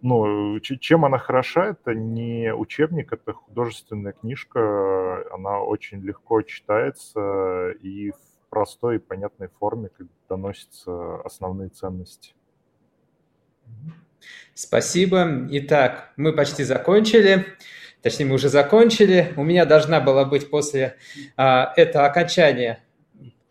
[0.08, 8.12] ну, чем она хороша, это не учебник, это художественная книжка, она очень легко читается и
[8.12, 12.34] в простой и понятной форме как доносятся основные ценности.
[14.54, 15.48] Спасибо.
[15.52, 17.46] Итак, мы почти закончили.
[18.02, 19.34] Точнее, мы уже закончили.
[19.36, 20.96] У меня должна была быть после
[21.36, 22.84] а, этого окончания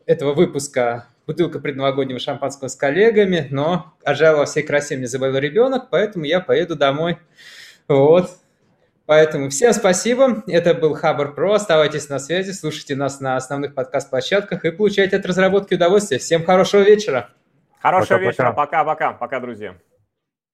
[0.06, 5.88] этого выпуска бутылка предновогоднего шампанского с коллегами, но Ажал во всей красе мне заболел ребенок,
[5.90, 7.18] поэтому я поеду домой.
[7.88, 8.30] Вот.
[9.06, 10.42] Поэтому всем спасибо.
[10.48, 11.54] Это был Хабр Про.
[11.54, 16.18] Оставайтесь на связи, слушайте нас на основных подкаст-площадках и получайте от разработки удовольствие.
[16.18, 17.30] Всем хорошего вечера.
[17.80, 18.52] Хорошего пока, вечера.
[18.52, 19.12] Пока-пока.
[19.12, 19.76] Пока, друзья.